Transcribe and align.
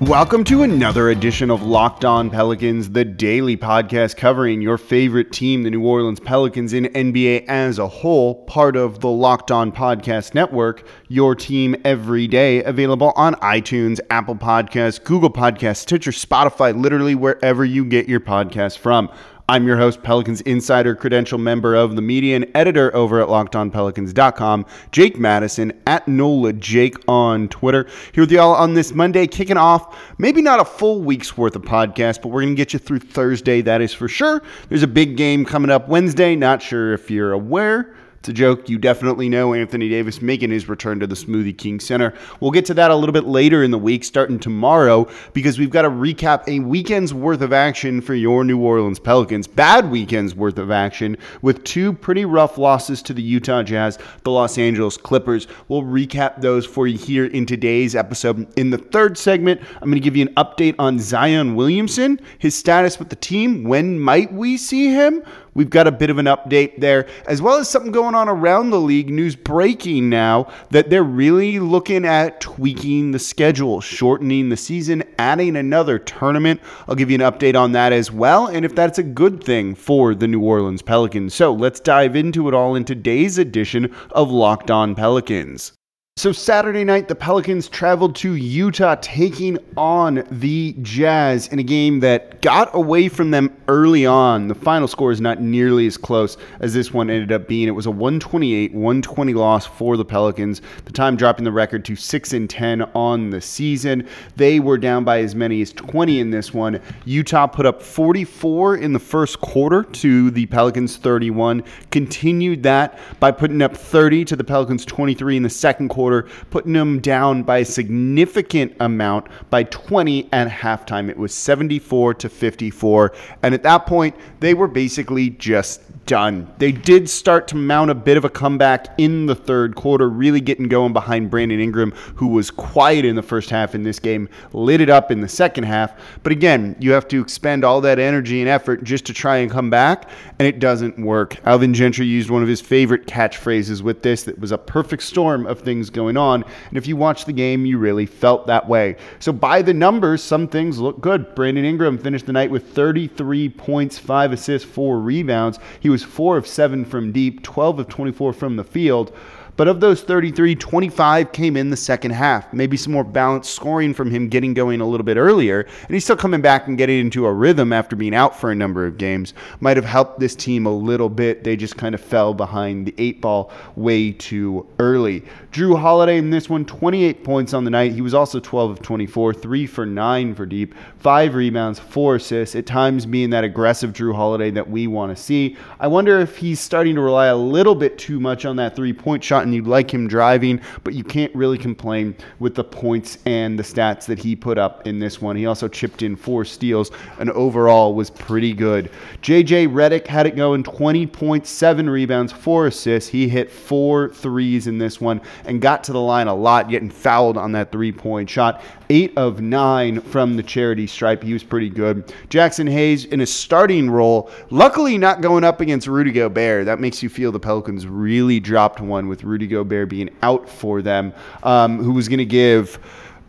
Welcome 0.00 0.44
to 0.44 0.62
another 0.62 1.10
edition 1.10 1.50
of 1.50 1.62
Locked 1.62 2.06
On 2.06 2.30
Pelicans, 2.30 2.88
the 2.88 3.04
daily 3.04 3.54
podcast 3.54 4.16
covering 4.16 4.62
your 4.62 4.78
favorite 4.78 5.30
team, 5.30 5.62
the 5.62 5.68
New 5.68 5.84
Orleans 5.84 6.18
Pelicans, 6.18 6.72
in 6.72 6.84
NBA 6.86 7.44
as 7.46 7.78
a 7.78 7.86
whole, 7.86 8.42
part 8.46 8.76
of 8.76 9.00
the 9.00 9.10
Locked 9.10 9.50
On 9.50 9.70
Podcast 9.70 10.34
Network, 10.34 10.86
your 11.08 11.34
team 11.34 11.76
every 11.84 12.26
day, 12.26 12.64
available 12.64 13.12
on 13.14 13.34
iTunes, 13.34 14.00
Apple 14.08 14.36
Podcasts, 14.36 15.04
Google 15.04 15.30
Podcasts, 15.30 15.82
Stitcher, 15.82 16.12
Spotify, 16.12 16.74
literally 16.74 17.14
wherever 17.14 17.62
you 17.62 17.84
get 17.84 18.08
your 18.08 18.20
podcast 18.20 18.78
from. 18.78 19.10
I'm 19.50 19.66
your 19.66 19.78
host, 19.78 20.04
Pelicans 20.04 20.42
Insider, 20.42 20.94
credential 20.94 21.36
member 21.36 21.74
of 21.74 21.96
the 21.96 22.02
media 22.02 22.36
and 22.36 22.46
editor 22.54 22.94
over 22.94 23.20
at 23.20 23.26
LockedOnPelicans.com, 23.26 24.64
Jake 24.92 25.18
Madison 25.18 25.72
at 25.88 26.06
NOLA 26.06 26.52
Jake 26.52 26.94
on 27.08 27.48
Twitter. 27.48 27.88
Here 28.12 28.22
with 28.22 28.30
y'all 28.30 28.54
on 28.54 28.74
this 28.74 28.94
Monday, 28.94 29.26
kicking 29.26 29.56
off 29.56 29.98
maybe 30.18 30.40
not 30.40 30.60
a 30.60 30.64
full 30.64 31.00
week's 31.00 31.36
worth 31.36 31.56
of 31.56 31.62
podcast, 31.62 32.22
but 32.22 32.28
we're 32.28 32.42
going 32.42 32.54
to 32.54 32.56
get 32.56 32.72
you 32.72 32.78
through 32.78 33.00
Thursday, 33.00 33.60
that 33.62 33.80
is 33.80 33.92
for 33.92 34.06
sure. 34.06 34.40
There's 34.68 34.84
a 34.84 34.86
big 34.86 35.16
game 35.16 35.44
coming 35.44 35.72
up 35.72 35.88
Wednesday. 35.88 36.36
Not 36.36 36.62
sure 36.62 36.92
if 36.92 37.10
you're 37.10 37.32
aware. 37.32 37.92
It's 38.20 38.28
a 38.28 38.34
joke. 38.34 38.68
You 38.68 38.76
definitely 38.76 39.30
know 39.30 39.54
Anthony 39.54 39.88
Davis 39.88 40.20
making 40.20 40.50
his 40.50 40.68
return 40.68 41.00
to 41.00 41.06
the 41.06 41.14
Smoothie 41.14 41.56
King 41.56 41.80
Center. 41.80 42.12
We'll 42.38 42.50
get 42.50 42.66
to 42.66 42.74
that 42.74 42.90
a 42.90 42.94
little 42.94 43.14
bit 43.14 43.24
later 43.24 43.64
in 43.64 43.70
the 43.70 43.78
week, 43.78 44.04
starting 44.04 44.38
tomorrow, 44.38 45.08
because 45.32 45.58
we've 45.58 45.70
got 45.70 45.82
to 45.82 45.88
recap 45.88 46.46
a 46.46 46.60
weekend's 46.60 47.14
worth 47.14 47.40
of 47.40 47.54
action 47.54 48.02
for 48.02 48.14
your 48.14 48.44
New 48.44 48.60
Orleans 48.60 48.98
Pelicans. 48.98 49.46
Bad 49.46 49.90
weekend's 49.90 50.34
worth 50.34 50.58
of 50.58 50.70
action 50.70 51.16
with 51.40 51.64
two 51.64 51.94
pretty 51.94 52.26
rough 52.26 52.58
losses 52.58 53.00
to 53.04 53.14
the 53.14 53.22
Utah 53.22 53.62
Jazz, 53.62 53.98
the 54.22 54.30
Los 54.30 54.58
Angeles 54.58 54.98
Clippers. 54.98 55.46
We'll 55.68 55.84
recap 55.84 56.42
those 56.42 56.66
for 56.66 56.86
you 56.86 56.98
here 56.98 57.24
in 57.24 57.46
today's 57.46 57.96
episode. 57.96 58.46
In 58.58 58.68
the 58.68 58.76
third 58.76 59.16
segment, 59.16 59.62
I'm 59.76 59.88
going 59.88 59.94
to 59.94 60.00
give 60.00 60.14
you 60.14 60.26
an 60.26 60.34
update 60.34 60.74
on 60.78 60.98
Zion 60.98 61.54
Williamson, 61.54 62.20
his 62.38 62.54
status 62.54 62.98
with 62.98 63.08
the 63.08 63.16
team. 63.16 63.64
When 63.64 63.98
might 63.98 64.30
we 64.30 64.58
see 64.58 64.88
him? 64.88 65.22
We've 65.54 65.70
got 65.70 65.86
a 65.86 65.92
bit 65.92 66.10
of 66.10 66.18
an 66.18 66.26
update 66.26 66.80
there, 66.80 67.06
as 67.26 67.42
well 67.42 67.58
as 67.58 67.68
something 67.68 67.92
going 67.92 68.14
on 68.14 68.28
around 68.28 68.70
the 68.70 68.80
league. 68.80 69.10
News 69.10 69.36
breaking 69.36 70.08
now 70.08 70.50
that 70.70 70.90
they're 70.90 71.02
really 71.02 71.58
looking 71.58 72.04
at 72.04 72.40
tweaking 72.40 73.10
the 73.10 73.18
schedule, 73.18 73.80
shortening 73.80 74.48
the 74.48 74.56
season, 74.56 75.02
adding 75.18 75.56
another 75.56 75.98
tournament. 75.98 76.60
I'll 76.86 76.94
give 76.94 77.10
you 77.10 77.16
an 77.16 77.32
update 77.32 77.58
on 77.58 77.72
that 77.72 77.92
as 77.92 78.10
well, 78.10 78.46
and 78.46 78.64
if 78.64 78.74
that's 78.74 78.98
a 78.98 79.02
good 79.02 79.42
thing 79.42 79.74
for 79.74 80.14
the 80.14 80.28
New 80.28 80.40
Orleans 80.40 80.82
Pelicans. 80.82 81.34
So 81.34 81.52
let's 81.52 81.80
dive 81.80 82.14
into 82.14 82.48
it 82.48 82.54
all 82.54 82.74
in 82.74 82.84
today's 82.84 83.38
edition 83.38 83.94
of 84.12 84.30
Locked 84.30 84.70
On 84.70 84.94
Pelicans. 84.94 85.72
So, 86.20 86.32
Saturday 86.32 86.84
night, 86.84 87.08
the 87.08 87.14
Pelicans 87.14 87.66
traveled 87.66 88.14
to 88.16 88.34
Utah, 88.34 88.94
taking 89.00 89.56
on 89.78 90.22
the 90.30 90.76
Jazz 90.82 91.48
in 91.48 91.58
a 91.58 91.62
game 91.62 92.00
that 92.00 92.42
got 92.42 92.68
away 92.74 93.08
from 93.08 93.30
them 93.30 93.56
early 93.68 94.04
on. 94.04 94.46
The 94.46 94.54
final 94.54 94.86
score 94.86 95.12
is 95.12 95.22
not 95.22 95.40
nearly 95.40 95.86
as 95.86 95.96
close 95.96 96.36
as 96.58 96.74
this 96.74 96.92
one 96.92 97.08
ended 97.08 97.32
up 97.32 97.48
being. 97.48 97.68
It 97.68 97.70
was 97.70 97.86
a 97.86 97.90
128 97.90 98.74
120 98.74 99.32
loss 99.32 99.64
for 99.64 99.96
the 99.96 100.04
Pelicans, 100.04 100.60
the 100.84 100.92
time 100.92 101.16
dropping 101.16 101.44
the 101.44 101.52
record 101.52 101.86
to 101.86 101.96
6 101.96 102.32
and 102.34 102.50
10 102.50 102.82
on 102.94 103.30
the 103.30 103.40
season. 103.40 104.06
They 104.36 104.60
were 104.60 104.76
down 104.76 105.04
by 105.04 105.20
as 105.20 105.34
many 105.34 105.62
as 105.62 105.72
20 105.72 106.20
in 106.20 106.28
this 106.28 106.52
one. 106.52 106.82
Utah 107.06 107.46
put 107.46 107.64
up 107.64 107.80
44 107.80 108.76
in 108.76 108.92
the 108.92 108.98
first 108.98 109.40
quarter 109.40 109.84
to 109.84 110.30
the 110.32 110.44
Pelicans 110.44 110.98
31, 110.98 111.64
continued 111.90 112.62
that 112.64 112.98
by 113.20 113.30
putting 113.30 113.62
up 113.62 113.74
30 113.74 114.26
to 114.26 114.36
the 114.36 114.44
Pelicans 114.44 114.84
23 114.84 115.38
in 115.38 115.42
the 115.42 115.48
second 115.48 115.88
quarter 115.88 115.99
quarter, 116.00 116.26
putting 116.48 116.72
them 116.72 116.98
down 116.98 117.42
by 117.42 117.58
a 117.58 117.64
significant 117.64 118.74
amount 118.80 119.26
by 119.50 119.64
20 119.64 120.32
at 120.32 120.48
halftime. 120.48 121.10
It 121.10 121.18
was 121.18 121.34
74 121.34 122.14
to 122.14 122.28
54. 122.30 123.12
And 123.42 123.52
at 123.54 123.62
that 123.64 123.84
point, 123.84 124.16
they 124.40 124.54
were 124.54 124.66
basically 124.66 125.28
just 125.28 125.82
done. 126.06 126.52
They 126.58 126.72
did 126.72 127.08
start 127.08 127.46
to 127.48 127.56
mount 127.56 127.90
a 127.90 127.94
bit 127.94 128.16
of 128.16 128.24
a 128.24 128.28
comeback 128.28 128.88
in 128.98 129.26
the 129.26 129.34
third 129.34 129.76
quarter, 129.76 130.08
really 130.08 130.40
getting 130.40 130.68
going 130.68 130.92
behind 130.92 131.30
Brandon 131.30 131.60
Ingram, 131.60 131.92
who 132.16 132.28
was 132.28 132.50
quiet 132.50 133.04
in 133.04 133.14
the 133.14 133.22
first 133.22 133.50
half 133.50 133.74
in 133.74 133.82
this 133.82 133.98
game, 133.98 134.28
lit 134.52 134.80
it 134.80 134.90
up 134.90 135.10
in 135.10 135.20
the 135.20 135.28
second 135.28 135.64
half. 135.64 135.92
But 136.22 136.32
again, 136.32 136.76
you 136.80 136.92
have 136.92 137.06
to 137.08 137.20
expend 137.20 137.64
all 137.64 137.80
that 137.82 137.98
energy 137.98 138.40
and 138.40 138.48
effort 138.48 138.82
just 138.84 139.06
to 139.06 139.14
try 139.14 139.36
and 139.36 139.50
come 139.50 139.70
back, 139.70 140.08
and 140.38 140.48
it 140.48 140.58
doesn't 140.58 140.98
work. 140.98 141.36
Alvin 141.46 141.74
Gentry 141.74 142.06
used 142.06 142.30
one 142.30 142.42
of 142.42 142.48
his 142.48 142.60
favorite 142.60 143.06
catchphrases 143.06 143.82
with 143.82 144.02
this 144.02 144.24
that 144.24 144.38
was 144.38 144.52
a 144.52 144.58
perfect 144.58 145.02
storm 145.02 145.46
of 145.46 145.60
things 145.60 145.90
going 145.90 146.16
on. 146.16 146.44
And 146.68 146.76
if 146.76 146.86
you 146.86 146.96
watch 146.96 147.24
the 147.24 147.32
game, 147.32 147.64
you 147.64 147.78
really 147.78 148.06
felt 148.06 148.46
that 148.48 148.68
way. 148.68 148.96
So 149.18 149.32
by 149.32 149.62
the 149.62 149.74
numbers, 149.74 150.22
some 150.22 150.48
things 150.48 150.78
look 150.78 151.00
good. 151.00 151.34
Brandon 151.34 151.64
Ingram 151.64 151.98
finished 151.98 152.26
the 152.26 152.32
night 152.32 152.50
with 152.50 152.74
33 152.74 153.48
points, 153.50 153.98
5 153.98 154.32
assists, 154.32 154.68
4 154.68 154.98
rebounds. 154.98 155.58
He 155.80 155.88
was 155.88 155.99
was 156.00 156.12
4 156.12 156.36
of 156.38 156.46
7 156.46 156.84
from 156.84 157.12
deep, 157.12 157.42
12 157.42 157.80
of 157.80 157.88
24 157.88 158.32
from 158.32 158.56
the 158.56 158.64
field. 158.64 159.14
But 159.60 159.68
of 159.68 159.80
those 159.80 160.00
33, 160.00 160.54
25 160.54 161.32
came 161.32 161.54
in 161.54 161.68
the 161.68 161.76
second 161.76 162.12
half. 162.12 162.50
Maybe 162.50 162.78
some 162.78 162.94
more 162.94 163.04
balanced 163.04 163.52
scoring 163.52 163.92
from 163.92 164.10
him 164.10 164.30
getting 164.30 164.54
going 164.54 164.80
a 164.80 164.86
little 164.86 165.04
bit 165.04 165.18
earlier. 165.18 165.60
And 165.82 165.90
he's 165.90 166.04
still 166.04 166.16
coming 166.16 166.40
back 166.40 166.66
and 166.66 166.78
getting 166.78 166.98
into 166.98 167.26
a 167.26 167.32
rhythm 167.34 167.70
after 167.70 167.94
being 167.94 168.14
out 168.14 168.40
for 168.40 168.50
a 168.50 168.54
number 168.54 168.86
of 168.86 168.96
games. 168.96 169.34
Might 169.60 169.76
have 169.76 169.84
helped 169.84 170.18
this 170.18 170.34
team 170.34 170.64
a 170.64 170.74
little 170.74 171.10
bit. 171.10 171.44
They 171.44 171.56
just 171.56 171.76
kind 171.76 171.94
of 171.94 172.00
fell 172.00 172.32
behind 172.32 172.86
the 172.86 172.94
eight 172.96 173.20
ball 173.20 173.52
way 173.76 174.12
too 174.12 174.66
early. 174.78 175.24
Jrue 175.52 175.78
Holiday 175.78 176.16
in 176.16 176.30
this 176.30 176.48
one, 176.48 176.64
28 176.64 177.22
points 177.22 177.52
on 177.52 177.64
the 177.64 177.70
night. 177.70 177.92
He 177.92 178.00
was 178.00 178.14
also 178.14 178.40
12 178.40 178.70
of 178.70 178.80
24, 178.80 179.34
3 179.34 179.66
for 179.66 179.84
9 179.84 180.34
for 180.36 180.46
deep, 180.46 180.74
5 181.00 181.34
rebounds, 181.34 181.78
4 181.78 182.14
assists, 182.14 182.56
at 182.56 182.64
times 182.64 183.04
being 183.04 183.28
that 183.28 183.44
aggressive 183.44 183.92
Jrue 183.92 184.14
Holiday 184.14 184.50
that 184.52 184.70
we 184.70 184.86
want 184.86 185.14
to 185.14 185.22
see. 185.22 185.58
I 185.78 185.86
wonder 185.88 186.18
if 186.18 186.38
he's 186.38 186.60
starting 186.60 186.94
to 186.94 187.02
rely 187.02 187.26
a 187.26 187.36
little 187.36 187.74
bit 187.74 187.98
too 187.98 188.20
much 188.20 188.46
on 188.46 188.56
that 188.56 188.74
three 188.74 188.94
point 188.94 189.22
shot 189.22 189.49
and 189.50 189.56
you'd 189.56 189.66
like 189.66 189.92
him 189.92 190.06
driving, 190.06 190.60
but 190.84 190.94
you 190.94 191.02
can't 191.02 191.34
really 191.34 191.58
complain 191.58 192.14
with 192.38 192.54
the 192.54 192.62
points 192.62 193.18
and 193.26 193.58
the 193.58 193.64
stats 193.64 194.06
that 194.06 194.18
he 194.18 194.36
put 194.36 194.58
up 194.58 194.86
in 194.86 195.00
this 195.00 195.20
one. 195.20 195.34
He 195.34 195.46
also 195.46 195.66
chipped 195.66 196.02
in 196.02 196.14
four 196.14 196.44
steals 196.44 196.92
and 197.18 197.30
overall 197.30 197.94
was 197.94 198.10
pretty 198.10 198.52
good. 198.52 198.92
JJ 199.22 199.68
Redick 199.68 200.06
had 200.06 200.26
it 200.26 200.36
going 200.36 200.62
20 200.62 201.04
points, 201.08 201.50
seven 201.50 201.90
rebounds, 201.90 202.32
four 202.32 202.68
assists. 202.68 203.10
He 203.10 203.28
hit 203.28 203.50
four 203.50 204.10
threes 204.10 204.68
in 204.68 204.78
this 204.78 205.00
one 205.00 205.20
and 205.44 205.60
got 205.60 205.82
to 205.84 205.92
the 205.92 206.00
line 206.00 206.28
a 206.28 206.34
lot, 206.34 206.68
getting 206.68 206.90
fouled 206.90 207.36
on 207.36 207.50
that 207.52 207.72
three 207.72 207.90
point 207.90 208.30
shot. 208.30 208.62
Eight 208.88 209.12
of 209.16 209.40
nine 209.40 210.00
from 210.00 210.36
the 210.36 210.42
charity 210.42 210.86
stripe. 210.86 211.22
He 211.22 211.32
was 211.32 211.44
pretty 211.44 211.70
good. 211.70 212.12
Jaxson 212.28 212.68
Hayes 212.70 213.04
in 213.04 213.20
a 213.20 213.26
starting 213.26 213.88
role, 213.88 214.30
luckily 214.50 214.98
not 214.98 215.20
going 215.20 215.44
up 215.44 215.60
against 215.60 215.86
Rudy 215.86 216.10
Gobert. 216.10 216.66
That 216.66 216.80
makes 216.80 217.02
you 217.02 217.08
feel 217.08 217.30
the 217.30 217.38
Pelicans 217.38 217.86
really 217.86 218.40
dropped 218.40 218.80
one 218.80 219.08
with 219.08 219.24
Rudy 219.30 219.46
Gobert 219.46 219.88
being 219.88 220.10
out 220.22 220.48
for 220.48 220.82
them, 220.82 221.14
um, 221.42 221.78
who 221.78 221.92
was 221.92 222.08
going 222.08 222.18
to 222.18 222.24
give 222.24 222.78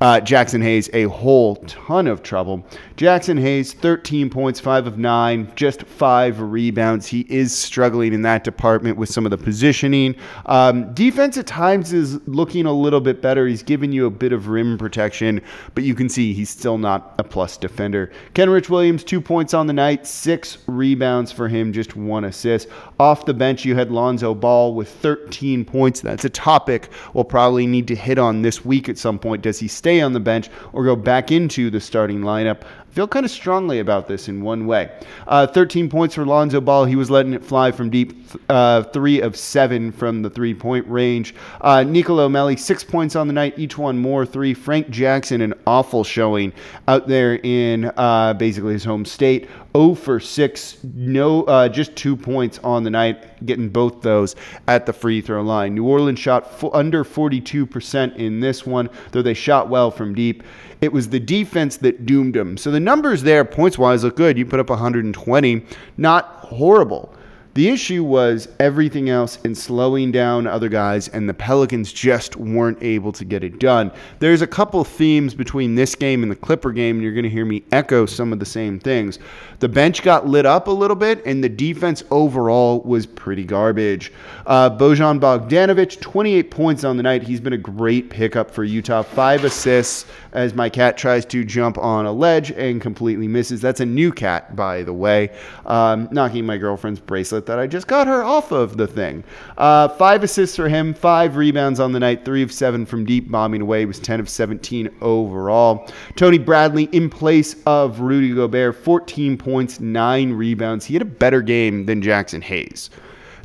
uh, 0.01 0.19
Jaxson 0.19 0.63
Hayes 0.63 0.89
a 0.93 1.03
whole 1.03 1.57
ton 1.67 2.07
of 2.07 2.23
trouble. 2.23 2.65
Jaxson 2.97 3.39
Hayes, 3.39 3.73
13 3.73 4.31
points, 4.31 4.59
5 4.59 4.87
of 4.87 4.97
9, 4.97 5.51
just 5.55 5.83
5 5.83 6.41
rebounds. 6.41 7.05
He 7.05 7.21
is 7.29 7.55
struggling 7.55 8.11
in 8.11 8.23
that 8.23 8.43
department 8.43 8.97
with 8.97 9.09
some 9.09 9.25
of 9.25 9.31
the 9.31 9.37
positioning. 9.37 10.15
Um, 10.47 10.91
defense 10.95 11.37
at 11.37 11.45
times 11.45 11.93
is 11.93 12.19
looking 12.27 12.65
a 12.65 12.73
little 12.73 12.99
bit 12.99 13.21
better. 13.21 13.45
He's 13.45 13.61
giving 13.61 13.91
you 13.91 14.07
a 14.07 14.11
bit 14.11 14.33
of 14.33 14.47
rim 14.47 14.79
protection, 14.79 15.39
but 15.75 15.83
you 15.83 15.93
can 15.93 16.09
see 16.09 16.33
he's 16.33 16.49
still 16.49 16.79
not 16.79 17.13
a 17.19 17.23
plus 17.23 17.55
defender. 17.55 18.11
Kenrich 18.33 18.69
Williams, 18.69 19.03
2 19.03 19.21
points 19.21 19.53
on 19.53 19.67
the 19.67 19.73
night, 19.73 20.07
6 20.07 20.57
rebounds 20.65 21.31
for 21.31 21.47
him, 21.47 21.71
just 21.71 21.95
1 21.95 22.25
assist. 22.25 22.67
Off 22.99 23.25
the 23.25 23.35
bench, 23.35 23.65
you 23.65 23.75
had 23.75 23.91
Lonzo 23.91 24.33
Ball 24.33 24.73
with 24.73 24.89
13 24.89 25.63
points. 25.63 26.01
That's 26.01 26.25
a 26.25 26.29
topic 26.29 26.89
we'll 27.13 27.23
probably 27.23 27.67
need 27.67 27.87
to 27.87 27.95
hit 27.95 28.17
on 28.17 28.41
this 28.41 28.65
week 28.65 28.89
at 28.89 28.97
some 28.97 29.19
point. 29.19 29.43
Does 29.43 29.59
he 29.59 29.67
stay? 29.67 29.90
Stay 29.91 29.99
on 29.99 30.13
the 30.13 30.21
bench 30.21 30.49
or 30.71 30.85
go 30.85 30.95
back 30.95 31.33
into 31.33 31.69
the 31.69 31.81
starting 31.81 32.21
lineup 32.21 32.61
feel 32.91 33.07
kind 33.07 33.25
of 33.25 33.31
strongly 33.31 33.79
about 33.79 34.07
this 34.07 34.27
in 34.27 34.41
one 34.41 34.67
way. 34.67 34.91
Uh, 35.27 35.47
13 35.47 35.89
points 35.89 36.15
for 36.15 36.25
Lonzo 36.25 36.61
Ball. 36.61 36.85
He 36.85 36.95
was 36.95 37.09
letting 37.09 37.33
it 37.33 37.43
fly 37.43 37.71
from 37.71 37.89
deep, 37.89 38.13
uh, 38.49 38.83
three 38.83 39.21
of 39.21 39.35
seven 39.35 39.91
from 39.91 40.21
the 40.21 40.29
three 40.29 40.53
point 40.53 40.87
range. 40.87 41.33
Uh, 41.61 41.83
Nicolo 41.83 42.29
Melli, 42.29 42.57
six 42.57 42.83
points 42.83 43.15
on 43.15 43.27
the 43.27 43.33
night, 43.33 43.57
E'Twaun 43.57 43.97
Moore 43.97 44.25
three. 44.25 44.53
Frank 44.53 44.89
Jackson, 44.89 45.41
an 45.41 45.53
awful 45.65 46.03
showing 46.03 46.53
out 46.87 47.07
there 47.07 47.35
in 47.43 47.91
uh, 47.97 48.33
basically 48.33 48.73
his 48.73 48.83
home 48.83 49.05
state. 49.05 49.47
0 49.75 49.95
for 49.95 50.19
6, 50.19 50.77
no, 50.95 51.43
uh, 51.43 51.69
just 51.69 51.95
two 51.95 52.17
points 52.17 52.59
on 52.59 52.83
the 52.83 52.89
night, 52.89 53.45
getting 53.45 53.69
both 53.69 54.01
those 54.01 54.35
at 54.67 54.85
the 54.85 54.91
free 54.91 55.21
throw 55.21 55.41
line. 55.41 55.75
New 55.75 55.85
Orleans 55.85 56.19
shot 56.19 56.43
f- 56.43 56.65
under 56.73 57.05
42% 57.05 58.15
in 58.17 58.41
this 58.41 58.65
one, 58.65 58.89
though 59.11 59.21
they 59.21 59.33
shot 59.33 59.69
well 59.69 59.89
from 59.89 60.13
deep. 60.13 60.43
It 60.81 60.91
was 60.91 61.09
the 61.09 61.19
defense 61.19 61.77
that 61.77 62.05
doomed 62.05 62.33
them. 62.33 62.57
So 62.57 62.69
the 62.71 62.79
numbers 62.83 63.23
there, 63.23 63.45
points 63.45 63.77
wise, 63.77 64.03
look 64.03 64.15
good. 64.15 64.37
You 64.37 64.45
put 64.45 64.59
up 64.59 64.69
120, 64.69 65.65
not 65.97 66.25
horrible. 66.39 67.13
The 67.53 67.67
issue 67.67 68.05
was 68.05 68.47
everything 68.61 69.09
else 69.09 69.37
in 69.43 69.55
slowing 69.55 70.13
down 70.13 70.47
other 70.47 70.69
guys, 70.69 71.09
and 71.09 71.27
the 71.27 71.33
Pelicans 71.33 71.91
just 71.91 72.37
weren't 72.37 72.81
able 72.81 73.11
to 73.11 73.25
get 73.25 73.43
it 73.43 73.59
done. 73.59 73.91
There's 74.19 74.41
a 74.41 74.47
couple 74.47 74.81
themes 74.85 75.33
between 75.33 75.75
this 75.75 75.93
game 75.93 76.23
and 76.23 76.31
the 76.31 76.35
Clipper 76.37 76.71
game, 76.71 76.95
and 76.95 77.03
you're 77.03 77.11
going 77.11 77.25
to 77.25 77.29
hear 77.29 77.43
me 77.43 77.63
echo 77.73 78.05
some 78.05 78.31
of 78.31 78.39
the 78.39 78.45
same 78.45 78.79
things. 78.79 79.19
The 79.59 79.67
bench 79.67 80.01
got 80.01 80.25
lit 80.27 80.45
up 80.45 80.67
a 80.67 80.71
little 80.71 80.95
bit, 80.95 81.25
and 81.25 81.43
the 81.43 81.49
defense 81.49 82.05
overall 82.09 82.79
was 82.83 83.05
pretty 83.05 83.43
garbage. 83.43 84.13
Uh, 84.45 84.69
Bojan 84.69 85.19
Bogdanovic, 85.19 85.99
28 85.99 86.51
points 86.51 86.85
on 86.85 86.95
the 86.95 87.03
night. 87.03 87.21
He's 87.21 87.41
been 87.41 87.51
a 87.51 87.57
great 87.57 88.09
pickup 88.09 88.49
for 88.49 88.63
Utah. 88.63 89.03
Five 89.03 89.43
assists 89.43 90.05
as 90.31 90.53
my 90.53 90.69
cat 90.69 90.97
tries 90.97 91.25
to 91.25 91.43
jump 91.43 91.77
on 91.77 92.05
a 92.05 92.13
ledge 92.13 92.51
and 92.51 92.79
completely 92.79 93.27
misses. 93.27 93.59
That's 93.59 93.81
a 93.81 93.85
new 93.85 94.13
cat, 94.13 94.55
by 94.55 94.83
the 94.83 94.93
way, 94.93 95.31
um, 95.65 96.07
knocking 96.13 96.45
my 96.45 96.55
girlfriend's 96.55 97.01
bracelet 97.01 97.40
that 97.45 97.59
I 97.59 97.67
just 97.67 97.87
got 97.87 98.07
her 98.07 98.23
off 98.23 98.51
of 98.51 98.77
the 98.77 98.87
thing. 98.87 99.23
Uh, 99.57 99.87
five 99.87 100.23
assists 100.23 100.55
for 100.55 100.69
him, 100.69 100.93
five 100.93 101.35
rebounds 101.35 101.79
on 101.79 101.91
the 101.91 101.99
night, 101.99 102.25
three 102.25 102.43
of 102.43 102.51
seven 102.51 102.85
from 102.85 103.05
deep, 103.05 103.29
bombing 103.31 103.61
away. 103.61 103.85
was 103.85 103.99
10 103.99 104.19
of 104.19 104.29
17 104.29 104.89
overall. 105.01 105.89
Tony 106.15 106.37
Bradley 106.37 106.85
in 106.91 107.09
place 107.09 107.55
of 107.65 107.99
Rudy 107.99 108.33
Gobert, 108.33 108.75
14 108.75 109.37
points, 109.37 109.79
nine 109.79 110.33
rebounds. 110.33 110.85
He 110.85 110.93
had 110.93 111.01
a 111.01 111.05
better 111.05 111.41
game 111.41 111.85
than 111.85 112.01
Jaxson 112.01 112.41
Hayes. 112.43 112.89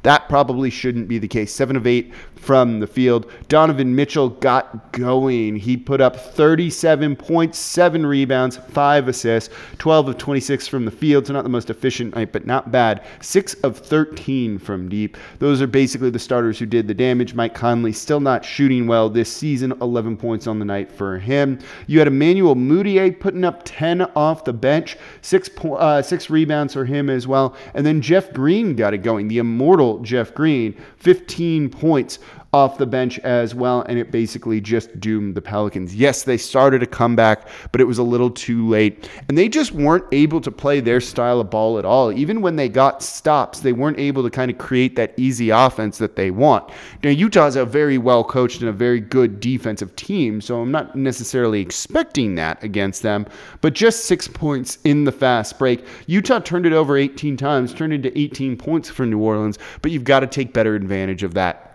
That 0.02 0.28
probably 0.28 0.70
shouldn't 0.70 1.08
be 1.08 1.18
the 1.18 1.26
case. 1.26 1.52
Seven 1.52 1.74
of 1.74 1.84
eight 1.84 2.14
from 2.36 2.80
the 2.80 2.86
field. 2.86 3.30
Donovan 3.48 3.94
Mitchell 3.94 4.28
got 4.28 4.92
going. 4.92 5.56
He 5.56 5.76
put 5.76 6.00
up 6.00 6.16
37 6.16 7.16
points, 7.16 7.58
seven 7.58 8.06
rebounds, 8.06 8.56
five 8.56 9.08
assists, 9.08 9.52
12 9.78 10.10
of 10.10 10.18
26 10.18 10.68
from 10.68 10.84
the 10.84 10.90
field. 10.90 11.26
So 11.26 11.32
not 11.32 11.42
the 11.42 11.48
most 11.48 11.70
efficient 11.70 12.14
night, 12.14 12.32
but 12.32 12.46
not 12.46 12.70
bad. 12.70 13.04
Six 13.20 13.54
of 13.54 13.78
13 13.78 14.58
from 14.58 14.88
deep. 14.88 15.16
Those 15.38 15.60
are 15.60 15.66
basically 15.66 16.10
the 16.10 16.18
starters 16.18 16.58
who 16.58 16.66
did 16.66 16.86
the 16.86 16.94
damage. 16.94 17.34
Mike 17.34 17.54
Conley 17.54 17.92
still 17.92 18.20
not 18.20 18.44
shooting 18.44 18.86
well 18.86 19.10
this 19.10 19.32
season. 19.32 19.72
11 19.80 20.16
points 20.16 20.46
on 20.46 20.58
the 20.58 20.64
night 20.64 20.90
for 20.92 21.18
him. 21.18 21.58
You 21.86 21.98
had 21.98 22.08
Emmanuel 22.08 22.54
Mudiay 22.54 23.18
putting 23.18 23.44
up 23.44 23.62
10 23.64 24.02
off 24.14 24.44
the 24.44 24.52
bench, 24.52 24.96
six 25.22 25.50
uh, 25.64 26.02
six 26.02 26.30
rebounds 26.30 26.74
for 26.74 26.84
him 26.84 27.10
as 27.10 27.26
well. 27.26 27.56
And 27.74 27.84
then 27.84 28.00
Jeff 28.00 28.32
Green 28.32 28.76
got 28.76 28.94
it 28.94 28.98
going. 28.98 29.28
The 29.28 29.38
immortal 29.38 29.98
Jeff 30.00 30.34
Green, 30.34 30.74
15 30.98 31.70
points 31.70 32.18
off 32.56 32.78
the 32.78 32.86
bench 32.86 33.18
as 33.18 33.54
well, 33.54 33.82
and 33.82 33.98
it 33.98 34.10
basically 34.10 34.62
just 34.62 34.98
doomed 34.98 35.34
the 35.34 35.42
Pelicans. 35.42 35.94
Yes, 35.94 36.22
they 36.22 36.38
started 36.38 36.82
a 36.82 36.86
comeback, 36.86 37.48
but 37.70 37.82
it 37.82 37.84
was 37.84 37.98
a 37.98 38.02
little 38.02 38.30
too 38.30 38.66
late. 38.66 39.10
And 39.28 39.36
they 39.36 39.48
just 39.48 39.72
weren't 39.72 40.06
able 40.10 40.40
to 40.40 40.50
play 40.50 40.80
their 40.80 41.00
style 41.00 41.40
of 41.40 41.50
ball 41.50 41.78
at 41.78 41.84
all. 41.84 42.10
Even 42.12 42.40
when 42.40 42.56
they 42.56 42.70
got 42.70 43.02
stops, 43.02 43.60
they 43.60 43.74
weren't 43.74 43.98
able 43.98 44.22
to 44.22 44.30
kind 44.30 44.50
of 44.50 44.56
create 44.56 44.96
that 44.96 45.12
easy 45.18 45.50
offense 45.50 45.98
that 45.98 46.16
they 46.16 46.30
want. 46.30 46.70
Now, 47.02 47.10
Utah's 47.10 47.56
a 47.56 47.64
very 47.66 47.98
well 47.98 48.24
coached 48.24 48.60
and 48.60 48.70
a 48.70 48.72
very 48.72 49.00
good 49.00 49.38
defensive 49.40 49.94
team, 49.94 50.40
so 50.40 50.60
I'm 50.60 50.72
not 50.72 50.96
necessarily 50.96 51.60
expecting 51.60 52.36
that 52.36 52.62
against 52.64 53.02
them, 53.02 53.26
but 53.60 53.74
just 53.74 54.06
six 54.06 54.26
points 54.28 54.78
in 54.84 55.04
the 55.04 55.12
fast 55.12 55.58
break. 55.58 55.84
Utah 56.06 56.38
turned 56.38 56.64
it 56.64 56.72
over 56.72 56.96
18 56.96 57.36
times, 57.36 57.74
turned 57.74 57.92
into 57.92 58.16
18 58.18 58.56
points 58.56 58.88
for 58.88 59.04
New 59.04 59.18
Orleans, 59.18 59.58
but 59.82 59.90
you've 59.90 60.04
got 60.04 60.20
to 60.20 60.26
take 60.26 60.54
better 60.54 60.74
advantage 60.74 61.22
of 61.22 61.34
that 61.34 61.65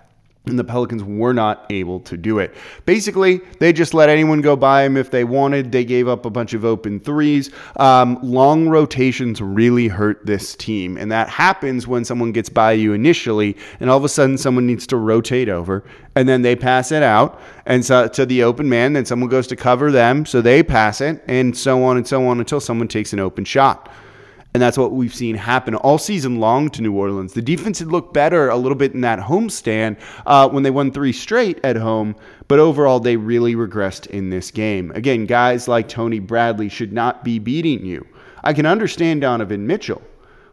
and 0.47 0.57
the 0.57 0.63
Pelicans 0.63 1.03
were 1.03 1.33
not 1.33 1.67
able 1.69 1.99
to 1.99 2.17
do 2.17 2.39
it. 2.39 2.55
Basically, 2.87 3.41
they 3.59 3.71
just 3.71 3.93
let 3.93 4.09
anyone 4.09 4.41
go 4.41 4.55
by 4.55 4.83
them 4.83 4.97
if 4.97 5.11
they 5.11 5.23
wanted. 5.23 5.71
They 5.71 5.85
gave 5.85 6.07
up 6.07 6.25
a 6.25 6.31
bunch 6.31 6.53
of 6.53 6.65
open 6.65 6.99
threes. 6.99 7.51
Um, 7.75 8.17
long 8.23 8.67
rotations 8.67 9.39
really 9.39 9.87
hurt 9.87 10.25
this 10.25 10.55
team, 10.55 10.97
and 10.97 11.11
that 11.11 11.29
happens 11.29 11.85
when 11.85 12.03
someone 12.03 12.31
gets 12.31 12.49
by 12.49 12.71
you 12.71 12.93
initially, 12.93 13.55
and 13.79 13.89
all 13.89 13.97
of 13.97 14.03
a 14.03 14.09
sudden 14.09 14.35
someone 14.35 14.65
needs 14.65 14.87
to 14.87 14.97
rotate 14.97 15.47
over, 15.47 15.83
and 16.15 16.27
then 16.27 16.41
they 16.41 16.55
pass 16.55 16.91
it 16.91 17.03
out, 17.03 17.39
and 17.67 17.85
so 17.85 18.07
to 18.07 18.25
the 18.25 18.41
open 18.41 18.67
man. 18.67 18.93
Then 18.93 19.05
someone 19.05 19.29
goes 19.29 19.45
to 19.47 19.55
cover 19.55 19.91
them, 19.91 20.25
so 20.25 20.41
they 20.41 20.63
pass 20.63 21.01
it, 21.01 21.23
and 21.27 21.55
so 21.55 21.83
on 21.83 21.97
and 21.97 22.07
so 22.07 22.25
on 22.27 22.39
until 22.39 22.59
someone 22.59 22.87
takes 22.87 23.13
an 23.13 23.19
open 23.19 23.45
shot. 23.45 23.91
And 24.53 24.61
that's 24.61 24.77
what 24.77 24.91
we've 24.91 25.13
seen 25.13 25.35
happen 25.35 25.75
all 25.75 25.97
season 25.97 26.39
long 26.39 26.69
to 26.71 26.81
New 26.81 26.93
Orleans. 26.93 27.33
The 27.33 27.41
defense 27.41 27.79
had 27.79 27.87
looked 27.87 28.13
better 28.13 28.49
a 28.49 28.57
little 28.57 28.77
bit 28.77 28.93
in 28.93 29.01
that 29.01 29.19
homestand 29.19 29.97
uh, 30.25 30.49
when 30.49 30.63
they 30.63 30.71
won 30.71 30.91
three 30.91 31.13
straight 31.13 31.59
at 31.63 31.77
home, 31.77 32.15
but 32.49 32.59
overall 32.59 32.99
they 32.99 33.15
really 33.15 33.55
regressed 33.55 34.07
in 34.07 34.29
this 34.29 34.51
game. 34.51 34.91
Again, 34.91 35.25
guys 35.25 35.69
like 35.69 35.87
Tony 35.87 36.19
Bradley 36.19 36.67
should 36.67 36.91
not 36.91 37.23
be 37.23 37.39
beating 37.39 37.85
you. 37.85 38.05
I 38.43 38.53
can 38.53 38.65
understand 38.65 39.21
Donovan 39.21 39.65
Mitchell, 39.67 40.01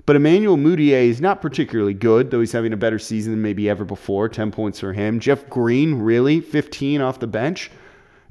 but 0.06 0.14
Emmanuel 0.14 0.56
Mudiay 0.56 1.08
is 1.08 1.20
not 1.20 1.42
particularly 1.42 1.94
good, 1.94 2.30
though 2.30 2.40
he's 2.40 2.52
having 2.52 2.72
a 2.72 2.76
better 2.76 3.00
season 3.00 3.32
than 3.32 3.42
maybe 3.42 3.68
ever 3.68 3.84
before. 3.84 4.28
10 4.28 4.52
points 4.52 4.78
for 4.78 4.92
him. 4.92 5.18
Jeff 5.18 5.48
Green, 5.50 5.96
really? 5.96 6.40
15 6.40 7.00
off 7.00 7.18
the 7.18 7.26
bench? 7.26 7.70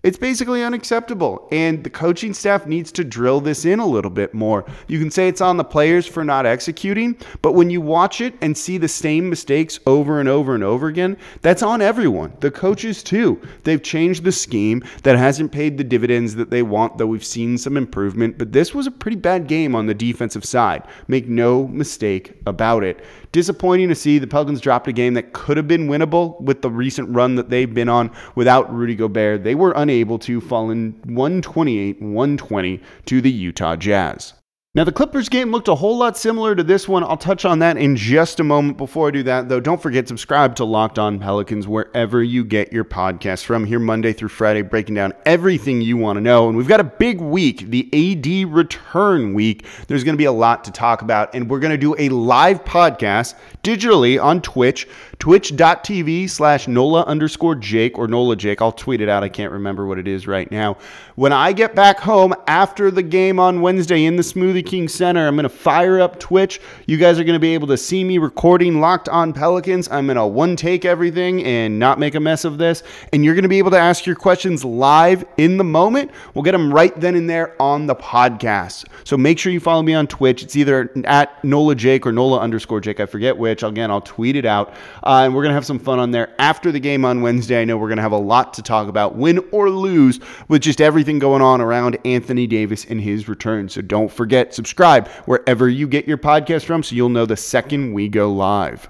It's 0.07 0.17
basically 0.17 0.63
unacceptable. 0.63 1.49
And 1.51 1.83
the 1.83 1.89
coaching 1.89 2.33
staff 2.33 2.65
needs 2.65 2.93
to 2.93 3.03
drill 3.03 3.41
this 3.41 3.65
in 3.65 3.79
a 3.79 3.85
little 3.85 4.09
bit 4.09 4.33
more. 4.33 4.63
You 4.87 4.99
can 4.99 5.11
say 5.11 5.27
it's 5.27 5.41
on 5.41 5.57
the 5.57 5.65
players 5.65 6.07
for 6.07 6.23
not 6.23 6.45
executing, 6.45 7.17
but 7.41 7.55
when 7.55 7.69
you 7.69 7.81
watch 7.81 8.21
it 8.21 8.33
and 8.39 8.57
see 8.57 8.77
the 8.77 8.87
same 8.87 9.29
mistakes 9.29 9.81
over 9.85 10.21
and 10.21 10.29
over 10.29 10.55
and 10.55 10.63
over 10.63 10.87
again, 10.87 11.17
that's 11.41 11.61
on 11.61 11.81
everyone. 11.81 12.31
The 12.39 12.49
coaches, 12.49 13.03
too. 13.03 13.41
They've 13.65 13.83
changed 13.83 14.23
the 14.23 14.31
scheme 14.31 14.81
that 15.03 15.17
hasn't 15.17 15.51
paid 15.51 15.77
the 15.77 15.83
dividends 15.83 16.35
that 16.35 16.51
they 16.51 16.63
want, 16.63 16.97
though 16.97 17.07
we've 17.07 17.25
seen 17.25 17.57
some 17.57 17.75
improvement. 17.75 18.37
But 18.37 18.53
this 18.53 18.73
was 18.73 18.87
a 18.87 18.91
pretty 18.91 19.17
bad 19.17 19.47
game 19.47 19.75
on 19.75 19.87
the 19.87 19.93
defensive 19.93 20.45
side. 20.45 20.83
Make 21.09 21.27
no 21.27 21.67
mistake 21.67 22.39
about 22.45 22.85
it. 22.85 23.03
Disappointing 23.33 23.89
to 23.89 23.95
see 23.95 24.19
the 24.19 24.25
Pelicans 24.25 24.61
dropped 24.61 24.87
a 24.87 24.93
game 24.93 25.15
that 25.15 25.33
could 25.33 25.57
have 25.57 25.67
been 25.67 25.89
winnable 25.89 26.39
with 26.39 26.61
the 26.61 26.71
recent 26.71 27.13
run 27.13 27.35
that 27.35 27.49
they've 27.49 27.73
been 27.73 27.89
on 27.89 28.09
without 28.35 28.73
Rudy 28.73 28.95
Gobert. 28.95 29.43
They 29.43 29.53
were 29.53 29.73
unable 29.75 29.96
to 30.19 30.39
fall 30.39 30.69
in 30.69 30.93
128 31.05 32.01
120 32.01 32.81
to 33.05 33.21
the 33.21 33.31
Utah 33.31 33.75
Jazz. 33.75 34.33
Now, 34.77 34.83
the 34.83 34.91
Clippers 34.91 35.27
game 35.27 35.49
looked 35.49 35.69
a 35.69 35.73
whole 35.73 35.97
lot 35.97 36.17
similar 36.17 36.53
to 36.53 36.61
this 36.63 36.87
one. 36.87 37.03
I'll 37.03 37.17
touch 37.17 37.45
on 37.45 37.57
that 37.59 37.77
in 37.77 37.95
just 37.95 38.39
a 38.39 38.43
moment. 38.43 38.77
Before 38.77 39.07
I 39.07 39.11
do 39.11 39.23
that, 39.23 39.49
though, 39.49 39.59
don't 39.59 39.81
forget 39.81 40.07
subscribe 40.07 40.55
to 40.57 40.65
Locked 40.65 40.99
On 40.99 41.17
Pelicans 41.17 41.67
wherever 41.67 42.21
you 42.21 42.45
get 42.45 42.71
your 42.71 42.85
podcast 42.85 43.45
from. 43.45 43.65
Here 43.65 43.79
Monday 43.79 44.13
through 44.13 44.29
Friday, 44.29 44.61
breaking 44.61 44.93
down 44.93 45.13
everything 45.25 45.81
you 45.81 45.97
want 45.97 46.17
to 46.17 46.21
know. 46.21 46.47
And 46.47 46.55
we've 46.55 46.67
got 46.67 46.79
a 46.79 46.83
big 46.83 47.19
week, 47.19 47.61
the 47.71 47.89
AD 47.91 48.53
return 48.53 49.33
week. 49.33 49.65
There's 49.87 50.03
going 50.03 50.13
to 50.13 50.17
be 50.17 50.25
a 50.25 50.31
lot 50.31 50.63
to 50.65 50.71
talk 50.71 51.01
about, 51.01 51.33
and 51.33 51.49
we're 51.49 51.59
going 51.59 51.71
to 51.71 51.77
do 51.79 51.95
a 51.97 52.09
live 52.09 52.63
podcast 52.63 53.33
digitally 53.63 54.23
on 54.23 54.43
Twitch, 54.43 54.87
twitch.tv 55.17 56.29
slash 56.29 56.67
NOLA 56.67 57.01
underscore 57.05 57.55
Jake 57.55 57.97
or 57.97 58.07
NOLA 58.07 58.35
Jake. 58.35 58.61
I'll 58.61 58.71
tweet 58.71 59.01
it 59.01 59.09
out. 59.09 59.23
I 59.23 59.29
can't 59.29 59.53
remember 59.53 59.87
what 59.87 59.97
it 59.97 60.07
is 60.07 60.27
right 60.27 60.51
now. 60.51 60.77
When 61.15 61.33
I 61.33 61.51
get 61.51 61.73
back 61.73 61.99
home 61.99 62.35
after 62.45 62.91
the 62.91 63.01
game 63.01 63.39
on 63.39 63.61
Wednesday 63.61 64.05
in 64.05 64.17
the 64.17 64.21
Smoothie 64.21 64.66
King 64.67 64.87
Center. 64.87 65.25
I'm 65.25 65.35
going 65.35 65.43
to 65.43 65.49
fire 65.49 65.99
up 65.99 66.19
Twitch. 66.19 66.59
You 66.85 66.97
guys 66.97 67.17
are 67.17 67.23
going 67.23 67.35
to 67.35 67.39
be 67.39 67.53
able 67.53 67.67
to 67.67 67.77
see 67.77 68.03
me 68.03 68.17
recording 68.17 68.79
Locked 68.81 69.07
On 69.09 69.31
Pelicans. 69.31 69.89
I'm 69.89 70.07
going 70.07 70.17
to 70.17 70.27
one 70.27 70.55
take 70.57 70.83
everything 70.83 71.43
and 71.45 71.79
not 71.79 71.99
make 71.99 72.15
a 72.15 72.19
mess 72.19 72.43
of 72.43 72.57
this. 72.57 72.83
And 73.13 73.23
you're 73.23 73.33
going 73.33 73.43
to 73.43 73.49
be 73.49 73.59
able 73.59 73.71
to 73.71 73.79
ask 73.79 74.05
your 74.05 74.15
questions 74.17 74.65
live 74.65 75.23
in 75.37 75.57
the 75.57 75.63
moment. 75.63 76.11
We'll 76.33 76.43
get 76.43 76.51
them 76.51 76.71
right 76.71 76.93
then 76.99 77.15
and 77.15 77.29
there 77.29 77.59
on 77.61 77.87
the 77.87 77.95
podcast. 77.95 78.85
So 79.05 79.15
make 79.17 79.39
sure 79.39 79.51
you 79.51 79.61
follow 79.61 79.81
me 79.81 79.93
on 79.93 80.05
Twitch. 80.05 80.43
It's 80.43 80.55
either 80.57 80.91
at 81.05 81.43
Nola 81.43 81.73
Jake 81.73 82.05
or 82.05 82.11
Nola 82.11 82.39
underscore 82.39 82.81
Jake. 82.81 82.99
I 82.99 83.05
forget 83.05 83.37
which. 83.37 83.63
Again, 83.63 83.89
I'll 83.89 84.01
tweet 84.01 84.35
it 84.35 84.45
out. 84.45 84.73
Uh, 85.03 85.23
and 85.23 85.33
we're 85.33 85.43
going 85.43 85.51
to 85.51 85.55
have 85.55 85.65
some 85.65 85.79
fun 85.79 85.99
on 85.99 86.11
there 86.11 86.35
after 86.39 86.71
the 86.71 86.79
game 86.79 87.05
on 87.05 87.21
Wednesday. 87.21 87.61
I 87.61 87.65
know 87.65 87.77
we're 87.77 87.87
going 87.87 87.97
to 87.97 88.03
have 88.03 88.11
a 88.11 88.17
lot 88.17 88.53
to 88.55 88.61
talk 88.61 88.89
about, 88.89 89.15
win 89.15 89.39
or 89.51 89.69
lose, 89.69 90.19
with 90.49 90.61
just 90.61 90.81
everything 90.81 91.19
going 91.19 91.41
on 91.41 91.61
around 91.61 91.97
Anthony 92.03 92.47
Davis 92.47 92.85
and 92.85 92.99
his 92.99 93.29
return. 93.29 93.69
So 93.69 93.81
don't 93.81 94.11
forget, 94.11 94.46
subscribe 94.53 95.07
wherever 95.25 95.69
you 95.69 95.87
get 95.87 96.07
your 96.07 96.17
podcast 96.17 96.65
from 96.65 96.83
so 96.83 96.95
you'll 96.95 97.09
know 97.09 97.25
the 97.25 97.37
second 97.37 97.93
we 97.93 98.09
go 98.09 98.31
live. 98.31 98.89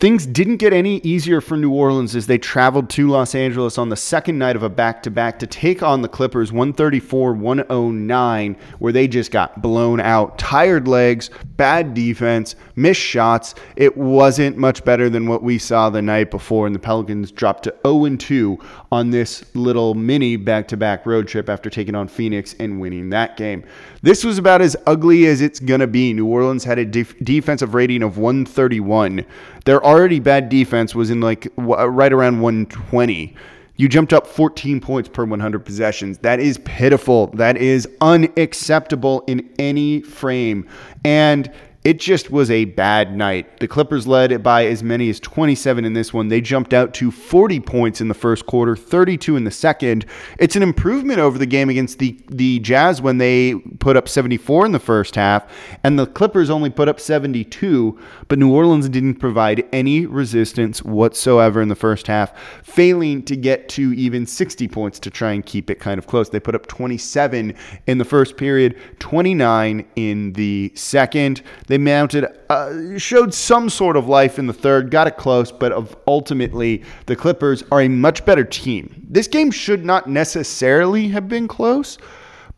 Things 0.00 0.24
didn't 0.24 0.56
get 0.56 0.72
any 0.72 0.96
easier 1.00 1.42
for 1.42 1.58
New 1.58 1.74
Orleans 1.74 2.16
as 2.16 2.26
they 2.26 2.38
traveled 2.38 2.88
to 2.88 3.10
Los 3.10 3.34
Angeles 3.34 3.76
on 3.76 3.90
the 3.90 3.96
second 3.96 4.38
night 4.38 4.56
of 4.56 4.62
a 4.62 4.70
back 4.70 5.02
to 5.02 5.10
back 5.10 5.38
to 5.40 5.46
take 5.46 5.82
on 5.82 6.00
the 6.00 6.08
Clippers 6.08 6.50
134 6.50 7.34
109, 7.34 8.56
where 8.78 8.94
they 8.94 9.06
just 9.06 9.30
got 9.30 9.60
blown 9.60 10.00
out. 10.00 10.38
Tired 10.38 10.88
legs, 10.88 11.28
bad 11.44 11.92
defense, 11.92 12.56
missed 12.76 13.02
shots. 13.02 13.54
It 13.76 13.94
wasn't 13.94 14.56
much 14.56 14.86
better 14.86 15.10
than 15.10 15.26
what 15.26 15.42
we 15.42 15.58
saw 15.58 15.90
the 15.90 16.00
night 16.00 16.30
before, 16.30 16.64
and 16.64 16.74
the 16.74 16.78
Pelicans 16.78 17.30
dropped 17.30 17.64
to 17.64 17.76
0 17.86 18.16
2 18.16 18.58
on 18.92 19.10
this 19.10 19.44
little 19.54 19.94
mini 19.94 20.36
back 20.36 20.66
to 20.68 20.76
back 20.76 21.06
road 21.06 21.28
trip 21.28 21.48
after 21.48 21.70
taking 21.70 21.94
on 21.94 22.08
Phoenix 22.08 22.54
and 22.58 22.80
winning 22.80 23.10
that 23.10 23.36
game. 23.36 23.64
This 24.02 24.24
was 24.24 24.36
about 24.36 24.60
as 24.60 24.76
ugly 24.86 25.26
as 25.26 25.40
it's 25.40 25.60
going 25.60 25.80
to 25.80 25.86
be. 25.86 26.12
New 26.12 26.26
Orleans 26.26 26.64
had 26.64 26.78
a 26.78 26.84
def- 26.84 27.16
defensive 27.22 27.74
rating 27.74 28.02
of 28.02 28.18
131. 28.18 29.24
Their 29.64 29.84
already 29.84 30.18
bad 30.18 30.48
defense 30.48 30.94
was 30.94 31.10
in 31.10 31.20
like 31.20 31.54
w- 31.56 31.76
uh, 31.76 31.86
right 31.86 32.12
around 32.12 32.40
120. 32.40 33.36
You 33.76 33.88
jumped 33.88 34.12
up 34.12 34.26
14 34.26 34.80
points 34.80 35.08
per 35.08 35.24
100 35.24 35.60
possessions. 35.60 36.18
That 36.18 36.40
is 36.40 36.58
pitiful. 36.58 37.28
That 37.28 37.56
is 37.56 37.88
unacceptable 38.00 39.24
in 39.26 39.48
any 39.58 40.02
frame. 40.02 40.68
And 41.04 41.50
it 41.82 41.98
just 41.98 42.30
was 42.30 42.50
a 42.50 42.66
bad 42.66 43.16
night. 43.16 43.58
The 43.58 43.66
Clippers 43.66 44.06
led 44.06 44.42
by 44.42 44.66
as 44.66 44.82
many 44.82 45.08
as 45.08 45.18
27 45.18 45.86
in 45.86 45.94
this 45.94 46.12
one. 46.12 46.28
They 46.28 46.42
jumped 46.42 46.74
out 46.74 46.92
to 46.94 47.10
40 47.10 47.58
points 47.60 48.02
in 48.02 48.08
the 48.08 48.14
first 48.14 48.44
quarter, 48.44 48.76
32 48.76 49.34
in 49.34 49.44
the 49.44 49.50
second. 49.50 50.04
It's 50.38 50.56
an 50.56 50.62
improvement 50.62 51.20
over 51.20 51.38
the 51.38 51.46
game 51.46 51.70
against 51.70 51.98
the, 51.98 52.18
the 52.28 52.58
Jazz 52.58 53.00
when 53.00 53.16
they 53.16 53.54
put 53.54 53.96
up 53.96 54.10
74 54.10 54.66
in 54.66 54.72
the 54.72 54.78
first 54.78 55.14
half, 55.14 55.50
and 55.82 55.98
the 55.98 56.06
Clippers 56.06 56.50
only 56.50 56.68
put 56.68 56.88
up 56.88 57.00
72, 57.00 57.98
but 58.28 58.38
New 58.38 58.52
Orleans 58.52 58.88
didn't 58.90 59.14
provide 59.14 59.66
any 59.72 60.04
resistance 60.04 60.82
whatsoever 60.82 61.62
in 61.62 61.68
the 61.68 61.74
first 61.74 62.08
half, 62.08 62.38
failing 62.62 63.22
to 63.22 63.36
get 63.36 63.70
to 63.70 63.94
even 63.94 64.26
60 64.26 64.68
points 64.68 64.98
to 64.98 65.08
try 65.10 65.32
and 65.32 65.46
keep 65.46 65.70
it 65.70 65.80
kind 65.80 65.96
of 65.96 66.06
close. 66.06 66.28
They 66.28 66.40
put 66.40 66.54
up 66.54 66.66
27 66.66 67.54
in 67.86 67.98
the 67.98 68.04
first 68.04 68.36
period, 68.36 68.76
29 68.98 69.86
in 69.96 70.34
the 70.34 70.72
second. 70.74 71.40
They 71.70 71.78
mounted, 71.78 72.26
uh, 72.48 72.98
showed 72.98 73.32
some 73.32 73.70
sort 73.70 73.96
of 73.96 74.08
life 74.08 74.40
in 74.40 74.48
the 74.48 74.52
third, 74.52 74.90
got 74.90 75.06
it 75.06 75.16
close, 75.16 75.52
but 75.52 75.72
ultimately 76.08 76.82
the 77.06 77.14
Clippers 77.14 77.62
are 77.70 77.82
a 77.82 77.86
much 77.86 78.24
better 78.24 78.42
team. 78.42 79.06
This 79.08 79.28
game 79.28 79.52
should 79.52 79.84
not 79.84 80.10
necessarily 80.10 81.06
have 81.10 81.28
been 81.28 81.46
close. 81.46 81.96